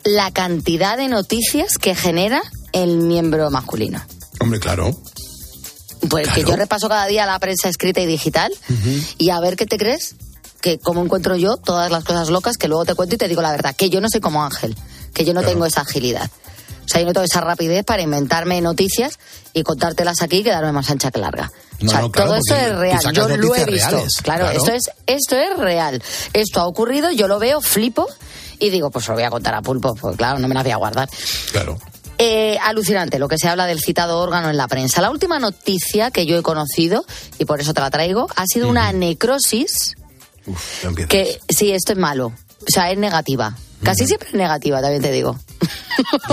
[0.03, 2.41] la cantidad de noticias que genera
[2.71, 4.01] el miembro masculino.
[4.39, 4.97] Hombre, claro.
[6.09, 8.51] Pues que yo repaso cada día la prensa escrita y digital
[9.17, 10.15] y a ver qué te crees,
[10.61, 13.41] que cómo encuentro yo todas las cosas locas que luego te cuento y te digo
[13.41, 14.75] la verdad, que yo no soy como Ángel,
[15.13, 16.29] que yo no tengo esa agilidad.
[16.85, 19.19] O sea, yo no tengo esa rapidez para inventarme noticias
[19.53, 21.51] y contártelas aquí y quedarme más ancha que larga.
[21.79, 23.13] No, o sea, no, claro, todo esto es real.
[23.13, 23.89] Yo lo he visto.
[23.89, 24.57] reales, claro, claro.
[24.57, 26.01] Esto, es, esto es real.
[26.33, 28.07] Esto ha ocurrido, yo lo veo, flipo
[28.59, 30.71] Y digo, pues lo voy a contar a Pulpo, pues claro, no me la voy
[30.71, 31.09] a guardar.
[31.51, 31.77] Claro.
[32.17, 35.01] Eh, alucinante lo que se habla del citado órgano en la prensa.
[35.01, 37.05] La última noticia que yo he conocido,
[37.37, 39.93] y por eso te la traigo, ha sido una necrosis
[40.45, 42.33] Uf, ya que, sí, esto es malo.
[42.61, 43.55] O sea, es negativa.
[43.81, 45.39] Casi siempre es negativa, también te digo.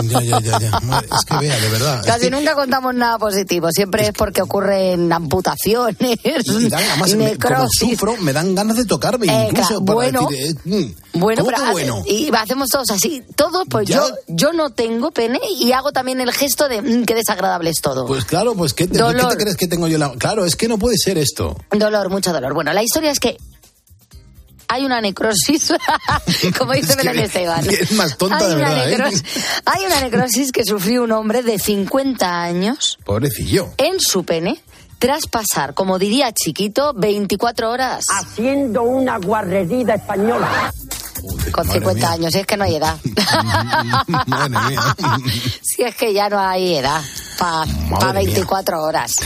[0.02, 0.80] Ya, ya, ya, ya.
[0.80, 2.00] Madre, Es que vea, de verdad.
[2.00, 3.68] es Casi que- nunca contamos nada positivo.
[3.70, 7.36] Siempre es porque ocurren amputaciones, y dan- además, me-
[7.70, 10.28] sufro, me dan ganas de tocarme, Eh, incluso claro, para bueno.
[10.28, 12.02] decir, eh, mm, Bueno, ¿cómo pero que hace- bueno?
[12.04, 13.22] y hacemos todos así.
[13.36, 13.96] Todo, pues Ya.
[13.98, 17.80] yo, yo no tengo pene y hago también el gesto de "Mm, qué desagradable es
[17.80, 18.06] todo.
[18.06, 19.98] Pues claro, pues ¿qué te, ¿qué te crees que tengo yo?
[19.98, 20.10] La...
[20.14, 21.56] Claro, es que no puede ser esto.
[21.70, 22.54] Dolor, mucho dolor.
[22.54, 23.36] Bueno, la historia es que
[24.68, 25.72] hay una necrosis,
[26.58, 27.66] como dice Es que Belén Esteban.
[27.70, 28.96] es más tonta hay de una verdad, ¿eh?
[28.96, 29.24] necrosis-
[29.64, 33.72] Hay una necrosis que sufrió un hombre de 50 años Pobrecillo.
[33.78, 34.62] en su pene
[34.98, 38.04] tras pasar, como diría chiquito, 24 horas.
[38.10, 40.72] Haciendo una guarrería española.
[41.52, 42.10] Con madre 50 mía.
[42.12, 42.96] años, si es que no hay edad.
[45.62, 47.02] Si es que ya no hay edad
[47.38, 49.16] para Madre 24 horas.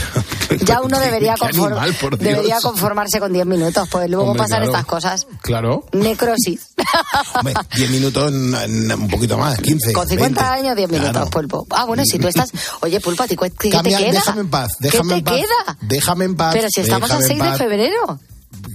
[0.65, 4.71] Ya uno debería, conform- animal, debería conformarse con 10 minutos, pues luego Hombre, pasan claro.
[4.71, 5.27] estas cosas.
[5.41, 5.85] Claro.
[5.93, 6.69] Necrosis.
[7.35, 9.93] Hombre, 10 minutos, un poquito más, 15.
[9.93, 10.59] Con 50 20.
[10.61, 11.29] años, 10 minutos, Claro.
[11.29, 11.67] Pulpo.
[11.71, 12.51] Ah, bueno, si tú estás...
[12.81, 14.13] Oye, Pulpo, ¿a ti ¿qué, Cambia, te queda?
[14.19, 15.35] déjame en paz, déjame ¿Qué te en paz.
[15.35, 15.77] queda?
[15.81, 16.53] Déjame en paz.
[16.53, 18.19] Pero si estamos a déjame 6 en de febrero.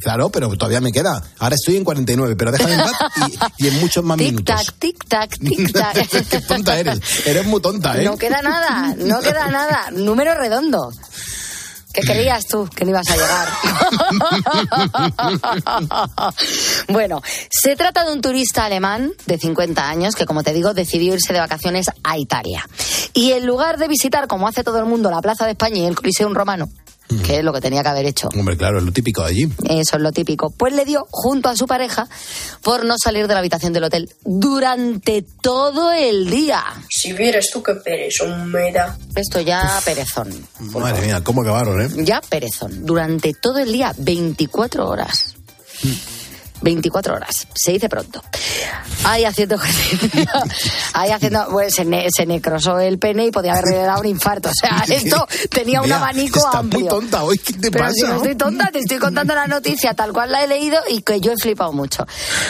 [0.01, 1.23] Claro, pero todavía me queda.
[1.39, 2.93] Ahora estoy en 49, pero déjame en paz
[3.59, 4.75] y, y en muchos más minutos.
[4.81, 6.27] Tic-tac, tic-tac, tic-tac.
[6.29, 6.99] Qué tonta eres.
[7.27, 8.05] Eres muy tonta, ¿eh?
[8.05, 9.91] No queda nada, no queda nada.
[9.93, 10.93] Número redondo.
[11.97, 13.49] ¿Qué creías tú que no ibas a llegar?
[16.89, 21.15] bueno, se trata de un turista alemán de 50 años que, como te digo, decidió
[21.15, 22.69] irse de vacaciones a Italia.
[23.15, 25.87] Y en lugar de visitar, como hace todo el mundo, la Plaza de España y
[25.87, 26.69] el Coliseum Romano,
[27.25, 29.49] que es lo que tenía que haber hecho, Hombre, claro, es lo típico de allí.
[29.69, 30.51] eso es lo típico.
[30.51, 32.09] Pues le dio junto a su pareja
[32.63, 36.63] por no salir de la habitación del hotel durante todo el día.
[36.91, 38.97] Si vieras tú qué perezón me da.
[39.15, 40.29] Esto ya perezón.
[40.61, 41.89] Madre mía, cómo acabaron, ¿eh?
[42.05, 42.85] Ya perezón.
[42.85, 45.37] Durante todo el día, 24 horas.
[46.67, 47.47] 24 horas.
[47.55, 48.21] Se dice pronto.
[49.05, 50.09] Ahí haciendo ejercicio.
[50.95, 51.47] Ahí haciendo.
[51.51, 54.49] Pues se, ne- se necrosó el pene y podía haberle dado un infarto.
[54.49, 56.81] O sea, esto tenía un Mira, abanico está amplio.
[56.81, 57.95] muy tonta hoy, ¿qué te Pero pasa?
[57.95, 61.03] si no estoy tonta, te estoy contando la noticia tal cual la he leído y
[61.03, 62.05] que yo he flipado mucho.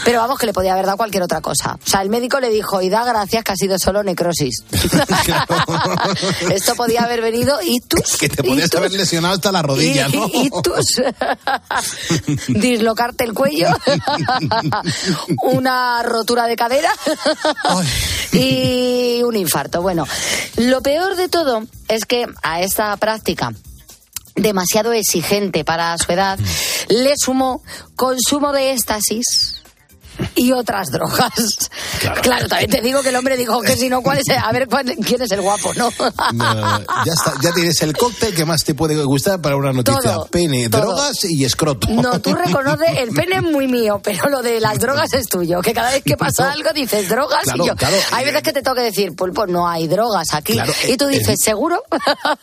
[0.04, 1.74] Pero vamos, que le podía haber dado cualquier otra cosa.
[1.74, 4.64] O sea, el médico le dijo, y da gracias que ha sido solo necrosis.
[6.50, 7.58] Esto podía haber venido
[7.88, 7.98] tú.
[8.18, 10.26] Que te podías haber lesionado hasta la rodilla, y, ¿no?
[10.32, 11.02] y tus-
[12.48, 13.68] dislocarte el cuello,
[15.42, 16.90] una rotura de cadera
[18.32, 19.82] y un infarto.
[19.82, 20.06] Bueno,
[20.56, 23.52] lo peor de todo es que a esta práctica
[24.34, 26.38] demasiado exigente para su edad
[26.88, 27.62] le sumó
[27.96, 29.62] consumo de éxtasis
[30.34, 31.70] y otras drogas.
[32.22, 32.48] Claro.
[32.48, 34.28] también te digo que el hombre dijo que si no, ¿cuál es?
[34.28, 35.90] el- A ver, ¿cuál- ¿quién es el guapo, no?
[36.32, 40.00] No, ya está, ya tienes el cóctel que más te puede gustar para una noticia.
[40.14, 40.82] Todo, Pene, todo.
[40.82, 41.88] drogas y escroto.
[41.90, 45.60] No, tú reconoces, el pene es muy mío, pero lo de las drogas es tuyo.
[45.62, 47.76] Que cada vez que pasa algo dices drogas Claro, y yo.
[47.76, 47.96] claro.
[48.12, 50.52] Hay veces que te tengo que decir, pulpo, no hay drogas aquí.
[50.54, 51.82] Claro, y tú dices, es- ¿seguro?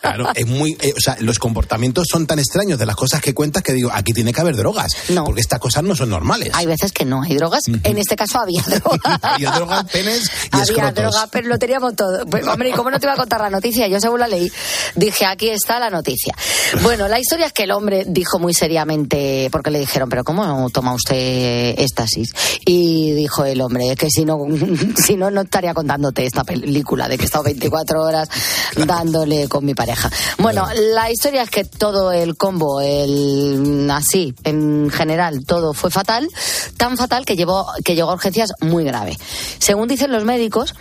[0.00, 0.76] Claro, es muy.
[0.80, 3.90] eh, o sea, los comportamientos son tan extraños de las cosas que cuentas que digo,
[3.92, 4.92] aquí tiene que haber drogas.
[5.24, 6.50] Porque estas cosas no son normales.
[6.54, 7.63] Hay veces que no hay drogas.
[7.68, 9.18] En este caso había drogas.
[9.22, 10.94] Había drogas, penes y Había escrotos.
[10.94, 12.24] droga, pero lo teníamos todo.
[12.26, 13.86] Pues, hombre, ¿y cómo no te iba a contar la noticia?
[13.88, 14.50] Yo según la leí,
[14.94, 16.34] dije, aquí está la noticia.
[16.82, 20.68] Bueno, la historia es que el hombre dijo muy seriamente, porque le dijeron, pero ¿cómo
[20.70, 22.30] toma usted éxtasis?
[22.66, 24.38] Y dijo el hombre, que si no,
[25.04, 28.28] si no, no estaría contándote esta película de que he estado 24 horas
[28.86, 30.10] dándole con mi pareja.
[30.38, 36.28] Bueno, la historia es que todo el combo, el así, en general, todo fue fatal,
[36.76, 37.53] tan fatal que llevó,
[37.84, 39.16] que llegó a urgencias muy grave.
[39.58, 40.74] Según dicen los médicos,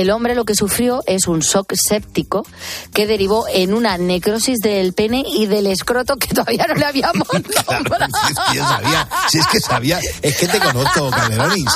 [0.00, 2.46] el hombre lo que sufrió es un shock séptico
[2.92, 7.26] que derivó en una necrosis del pene y del escroto que todavía no le habíamos
[7.70, 8.06] nombrado.
[8.26, 11.72] Si es que yo sabía, si es que sabía, es que te conozco, Calderonis.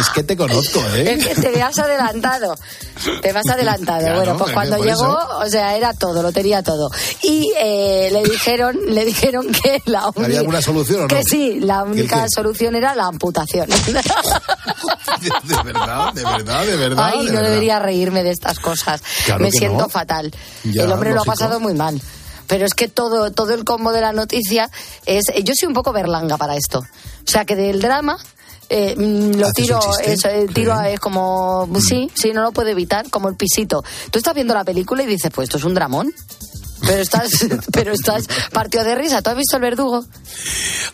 [0.00, 1.12] Es que te conozco, ¿eh?
[1.12, 2.56] Es que te has adelantado.
[3.20, 4.00] Te has adelantado.
[4.00, 5.38] Claro, bueno, pues cuando llegó, eso.
[5.38, 6.90] o sea, era todo, lo tenía todo.
[7.22, 10.24] Y eh, le dijeron, le dijeron que la única.
[10.24, 11.08] ¿Había alguna solución o no?
[11.08, 13.68] Que sí, la ¿Qué, única solución era la amputación.
[15.44, 17.12] De verdad, de verdad, de verdad.
[17.14, 17.50] Ay, de no verdad.
[17.50, 19.02] debería reírme de estas cosas.
[19.24, 19.88] Claro Me siento no.
[19.88, 20.32] fatal.
[20.64, 22.00] Ya, el hombre lo ha pasado muy mal.
[22.46, 24.70] Pero es que todo, todo el combo de la noticia
[25.04, 25.24] es.
[25.44, 26.78] Yo soy un poco berlanga para esto.
[26.80, 28.16] O sea, que del drama.
[28.68, 32.50] eh, mm, lo ¿Haces tiro, eso, el tiro a- es como, sí, sí, no lo
[32.52, 33.84] puedo evitar, como el pisito.
[34.10, 36.12] Tú estás viendo la película y dices, pues esto es un dramón.
[36.86, 37.30] Pero estás,
[37.72, 39.22] pero estás partido de risa.
[39.22, 40.04] ¿Tú has visto el verdugo?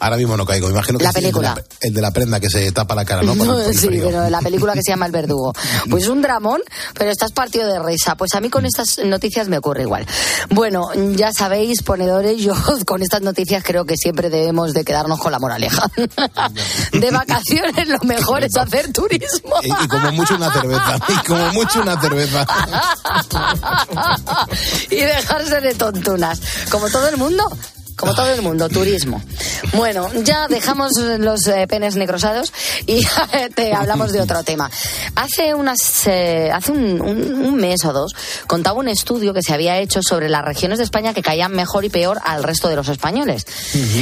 [0.01, 0.71] Ahora mismo no caigo.
[0.71, 1.65] Imagino que La sí, el de película.
[1.81, 3.35] El de la prenda que se tapa la cara, ¿no?
[3.73, 5.53] Sí, pero la película que se llama El Verdugo.
[5.91, 6.61] Pues es un dramón,
[6.95, 8.15] pero estás partido de risa.
[8.17, 10.07] Pues a mí con estas noticias me ocurre igual.
[10.51, 12.55] Bueno, ya sabéis, ponedores, yo
[12.87, 15.91] con estas noticias creo que siempre debemos de quedarnos con la moraleja.
[16.93, 19.57] De vacaciones lo mejor es hacer turismo.
[19.63, 20.99] Y, y como mucho una cerveza.
[21.09, 22.47] Y como mucho una cerveza.
[24.91, 25.75] y dejarse de
[26.71, 27.45] Como todo el mundo.
[28.03, 29.23] Como todo el mundo, turismo.
[29.75, 32.53] Bueno, ya dejamos los eh, penes necrosados
[32.85, 33.01] y
[33.55, 34.69] te hablamos de otro tema.
[35.15, 35.79] Hace unas,
[36.09, 38.13] eh, hace un, un- un mes o dos
[38.49, 41.85] contaba un estudio que se había hecho sobre las regiones de España que caían mejor
[41.85, 43.47] y peor al resto de los españoles.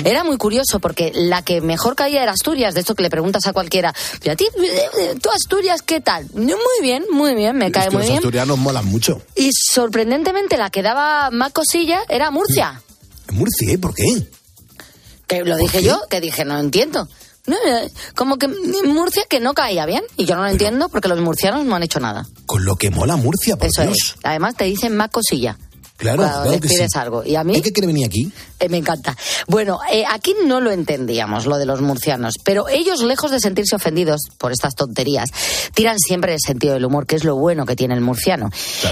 [0.03, 3.47] Era muy curioso porque la que mejor caía era Asturias, de esto que le preguntas
[3.47, 3.93] a cualquiera,
[4.25, 4.47] "¿Y a ti,
[4.99, 6.25] eh, tú Asturias, ¿qué tal?
[6.33, 6.49] Muy
[6.81, 8.19] bien, muy bien, me cae Es que muy los bien.
[8.21, 9.21] asturianos molan mucho.
[9.37, 12.81] Y sorprendentemente la que daba más cosilla era Murcia.
[13.33, 13.79] Murcia, ¿eh?
[13.79, 14.05] ¿por qué?
[15.27, 17.09] Que lo dije yo, que dije, no entiendo.
[17.47, 20.03] No, eh, Como que Murcia que no caía bien.
[20.17, 22.27] Y yo no lo entiendo porque los murcianos no han hecho nada.
[22.47, 23.97] Con lo que mola Murcia, por Eso Dios.
[23.97, 24.15] es.
[24.23, 25.59] Además te dicen más cosilla.
[26.01, 26.99] Claro, Cuando claro les que sí.
[26.99, 27.23] algo.
[27.25, 28.33] Y a mí ¿Es que quiere venir aquí?
[28.59, 29.15] eh, me encanta.
[29.47, 33.77] Bueno, eh, aquí no lo entendíamos, lo de los murcianos, pero ellos, lejos de sentirse
[33.77, 35.29] ofendidos por estas tonterías,
[35.75, 38.49] tiran siempre el sentido del humor, que es lo bueno que tiene el murciano.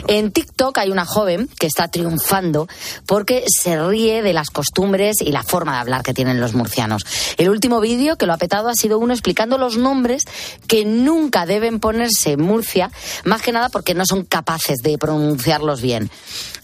[0.07, 2.69] En TikTok hay una joven que está triunfando
[3.07, 7.05] porque se ríe de las costumbres y la forma de hablar que tienen los murcianos.
[7.39, 10.25] El último vídeo que lo ha petado ha sido uno explicando los nombres
[10.67, 12.91] que nunca deben ponerse en Murcia,
[13.25, 16.11] más que nada porque no son capaces de pronunciarlos bien.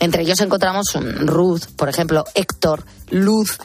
[0.01, 0.87] Entre ellos encontramos
[1.21, 3.59] Ruth, por ejemplo, Héctor, Luz,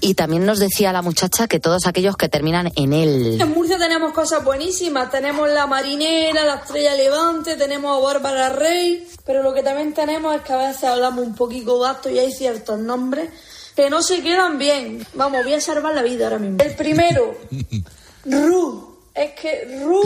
[0.00, 3.40] y también nos decía la muchacha que todos aquellos que terminan en él.
[3.40, 5.10] En Murcia tenemos cosas buenísimas.
[5.10, 9.06] Tenemos la marinera, la estrella levante, tenemos a Bárbara Rey.
[9.24, 12.32] Pero lo que también tenemos es que a veces hablamos un poquito gasto y hay
[12.32, 13.30] ciertos nombres
[13.76, 15.06] que no se quedan bien.
[15.14, 16.58] Vamos, voy a salvar la vida ahora mismo.
[16.62, 17.34] El primero,
[18.24, 18.96] Ru.
[19.14, 20.02] Es que Ru,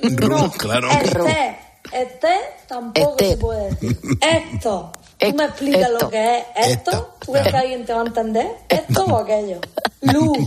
[0.28, 0.50] no.
[0.52, 0.88] claro.
[0.90, 1.58] Este,
[1.92, 2.28] este
[2.68, 3.30] tampoco Este.
[3.30, 3.98] se puede decir.
[4.20, 4.92] Esto.
[5.20, 5.98] ¿Tú me explicas esto.
[5.98, 7.14] lo que es esto?
[7.24, 8.46] ¿Tú crees que alguien te va a entender?
[8.68, 9.60] ¿Esto o aquello?
[10.00, 10.38] Luz.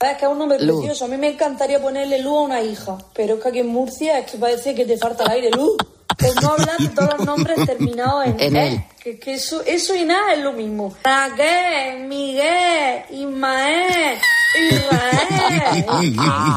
[0.00, 0.78] Es que es un nombre Luz.
[0.80, 1.04] precioso.
[1.04, 2.98] A mí me encantaría ponerle luz a una hija.
[3.14, 5.50] Pero es que aquí en Murcia es que parece que te falta el aire.
[5.50, 5.76] Luz.
[6.18, 8.68] Por no hablar de todos los nombres terminados en, En E.
[8.68, 8.84] él.
[9.02, 10.92] Que, que eso, eso y nada es lo mismo.
[11.04, 14.18] Raquel, Miguel, Ismael,
[14.60, 15.86] Israel.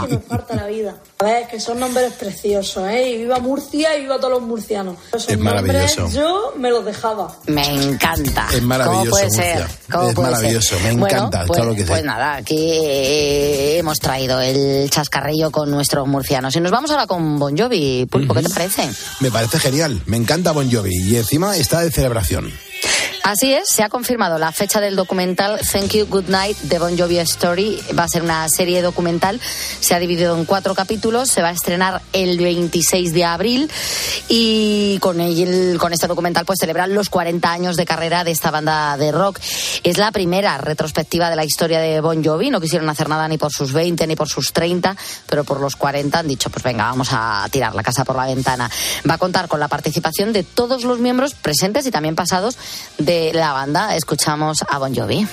[0.08, 0.96] Que nos falta la vida.
[1.20, 3.12] A ver, que son nombres preciosos, ¿eh?
[3.12, 4.98] Y viva Murcia y viva todos los murcianos.
[5.10, 6.02] Esos Es maravilloso.
[6.02, 7.36] nombres yo me los dejaba.
[7.48, 8.48] Me encanta.
[8.54, 9.44] Es maravilloso, ¿Cómo puede Murcia.
[9.68, 9.68] ser?
[9.92, 10.82] ¿Cómo Es puede maravilloso, ser?
[10.94, 11.88] me Bueno, encanta, Pues, claro que sí.
[11.88, 16.56] pues nada, aquí eh, hemos traído el chascarrillo con nuestros murcianos.
[16.56, 18.06] Y nos vamos ahora con Bon Jovi.
[18.10, 18.90] Pulpo, ¿qué te parece?
[19.22, 20.02] Me parece genial.
[20.06, 20.96] Me encanta Bon Jovi.
[20.96, 22.52] Y encima está de celebración.
[23.28, 26.96] Así es, se ha confirmado la fecha del documental Thank You Good Night de Bon
[26.96, 27.82] Jovi Story.
[27.98, 29.42] Va a ser una serie documental,
[29.80, 33.72] se ha dividido en cuatro capítulos, se va a estrenar el 26 de abril
[34.30, 38.52] y con, el- con este documental pues celebran los 40 años de carrera de esta
[38.52, 39.40] banda de rock.
[39.84, 43.40] Es la primera retrospectiva de la historia de Bon Jovi, no quisieron hacer nada ni
[43.40, 44.96] por sus 20 ni por sus 30,
[45.26, 48.28] pero por los 40 han dicho pues venga, vamos a tirar la casa por la
[48.28, 48.70] ventana.
[49.10, 52.56] Va a contar con la participación de todos los miembros presentes y también pasados
[53.00, 53.96] de la banda.
[53.96, 55.28] Escuchamos a Bon Jovi.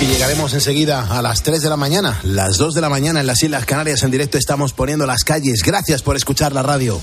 [0.00, 3.26] Y llegaremos enseguida a las 3 de la mañana, las 2 de la mañana en
[3.26, 5.62] las Islas Canarias en directo estamos poniendo las calles.
[5.64, 7.00] Gracias por escuchar la radio.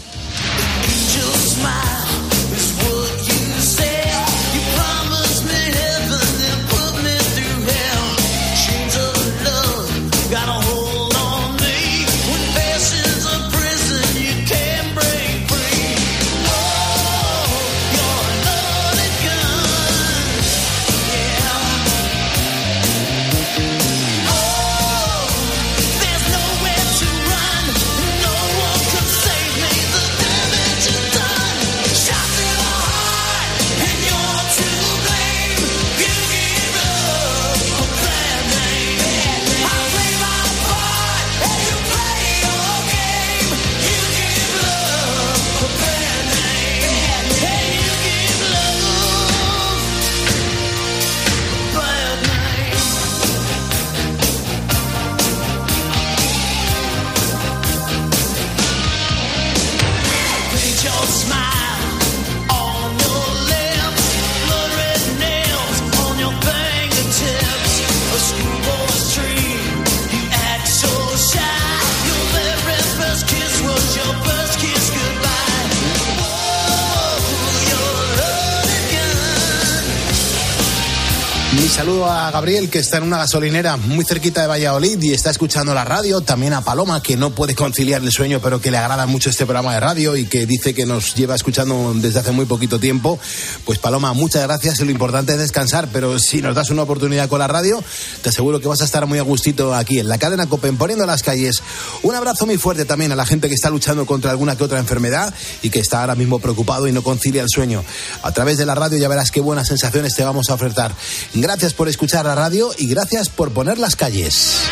[81.72, 85.74] Saludo a Gabriel, que está en una gasolinera muy cerquita de Valladolid y está escuchando
[85.74, 86.20] la radio.
[86.20, 89.46] También a Paloma, que no puede conciliar el sueño, pero que le agrada mucho este
[89.46, 93.18] programa de radio y que dice que nos lleva escuchando desde hace muy poquito tiempo.
[93.64, 94.82] Pues Paloma, muchas gracias.
[94.82, 97.82] Lo importante es descansar, pero si nos das una oportunidad con la radio,
[98.22, 101.06] te aseguro que vas a estar muy a gustito aquí en la cadena Copen, poniendo
[101.06, 101.64] las calles.
[102.04, 104.80] Un abrazo muy fuerte también a la gente que está luchando contra alguna que otra
[104.80, 107.84] enfermedad y que está ahora mismo preocupado y no concilia el sueño.
[108.24, 110.94] A través de la radio ya verás qué buenas sensaciones te vamos a ofertar.
[111.34, 114.64] Gracias por escuchar la radio y gracias por poner las calles.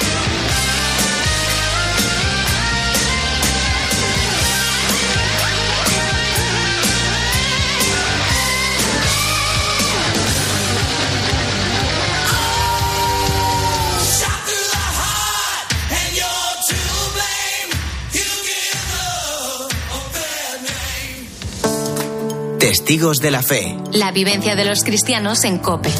[22.58, 23.78] Testigos de la Fe.
[23.94, 25.92] La vivencia de los cristianos en Cope.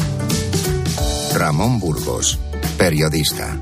[1.34, 2.38] Ramón Burgos,
[2.76, 3.56] periodista.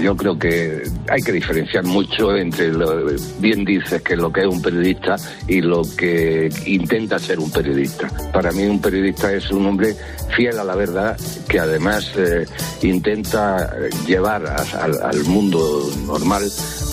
[0.00, 3.04] Yo creo que hay que diferenciar mucho entre lo
[3.40, 5.16] bien dices que lo que es un periodista
[5.48, 8.08] y lo que intenta ser un periodista.
[8.32, 9.96] Para mí un periodista es un hombre
[10.36, 12.46] fiel a la verdad que además eh,
[12.82, 13.72] intenta
[14.06, 16.44] llevar al mundo normal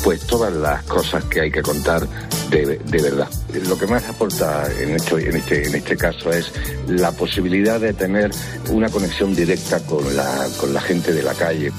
[0.05, 2.07] pues todas las cosas que hay que contar
[2.51, 3.27] de, de verdad.
[3.67, 6.51] Lo que más aporta en, esto, en, este, en este caso es
[6.87, 8.29] la posibilidad de tener
[8.69, 11.71] una conexión directa con la, con la gente de la calle.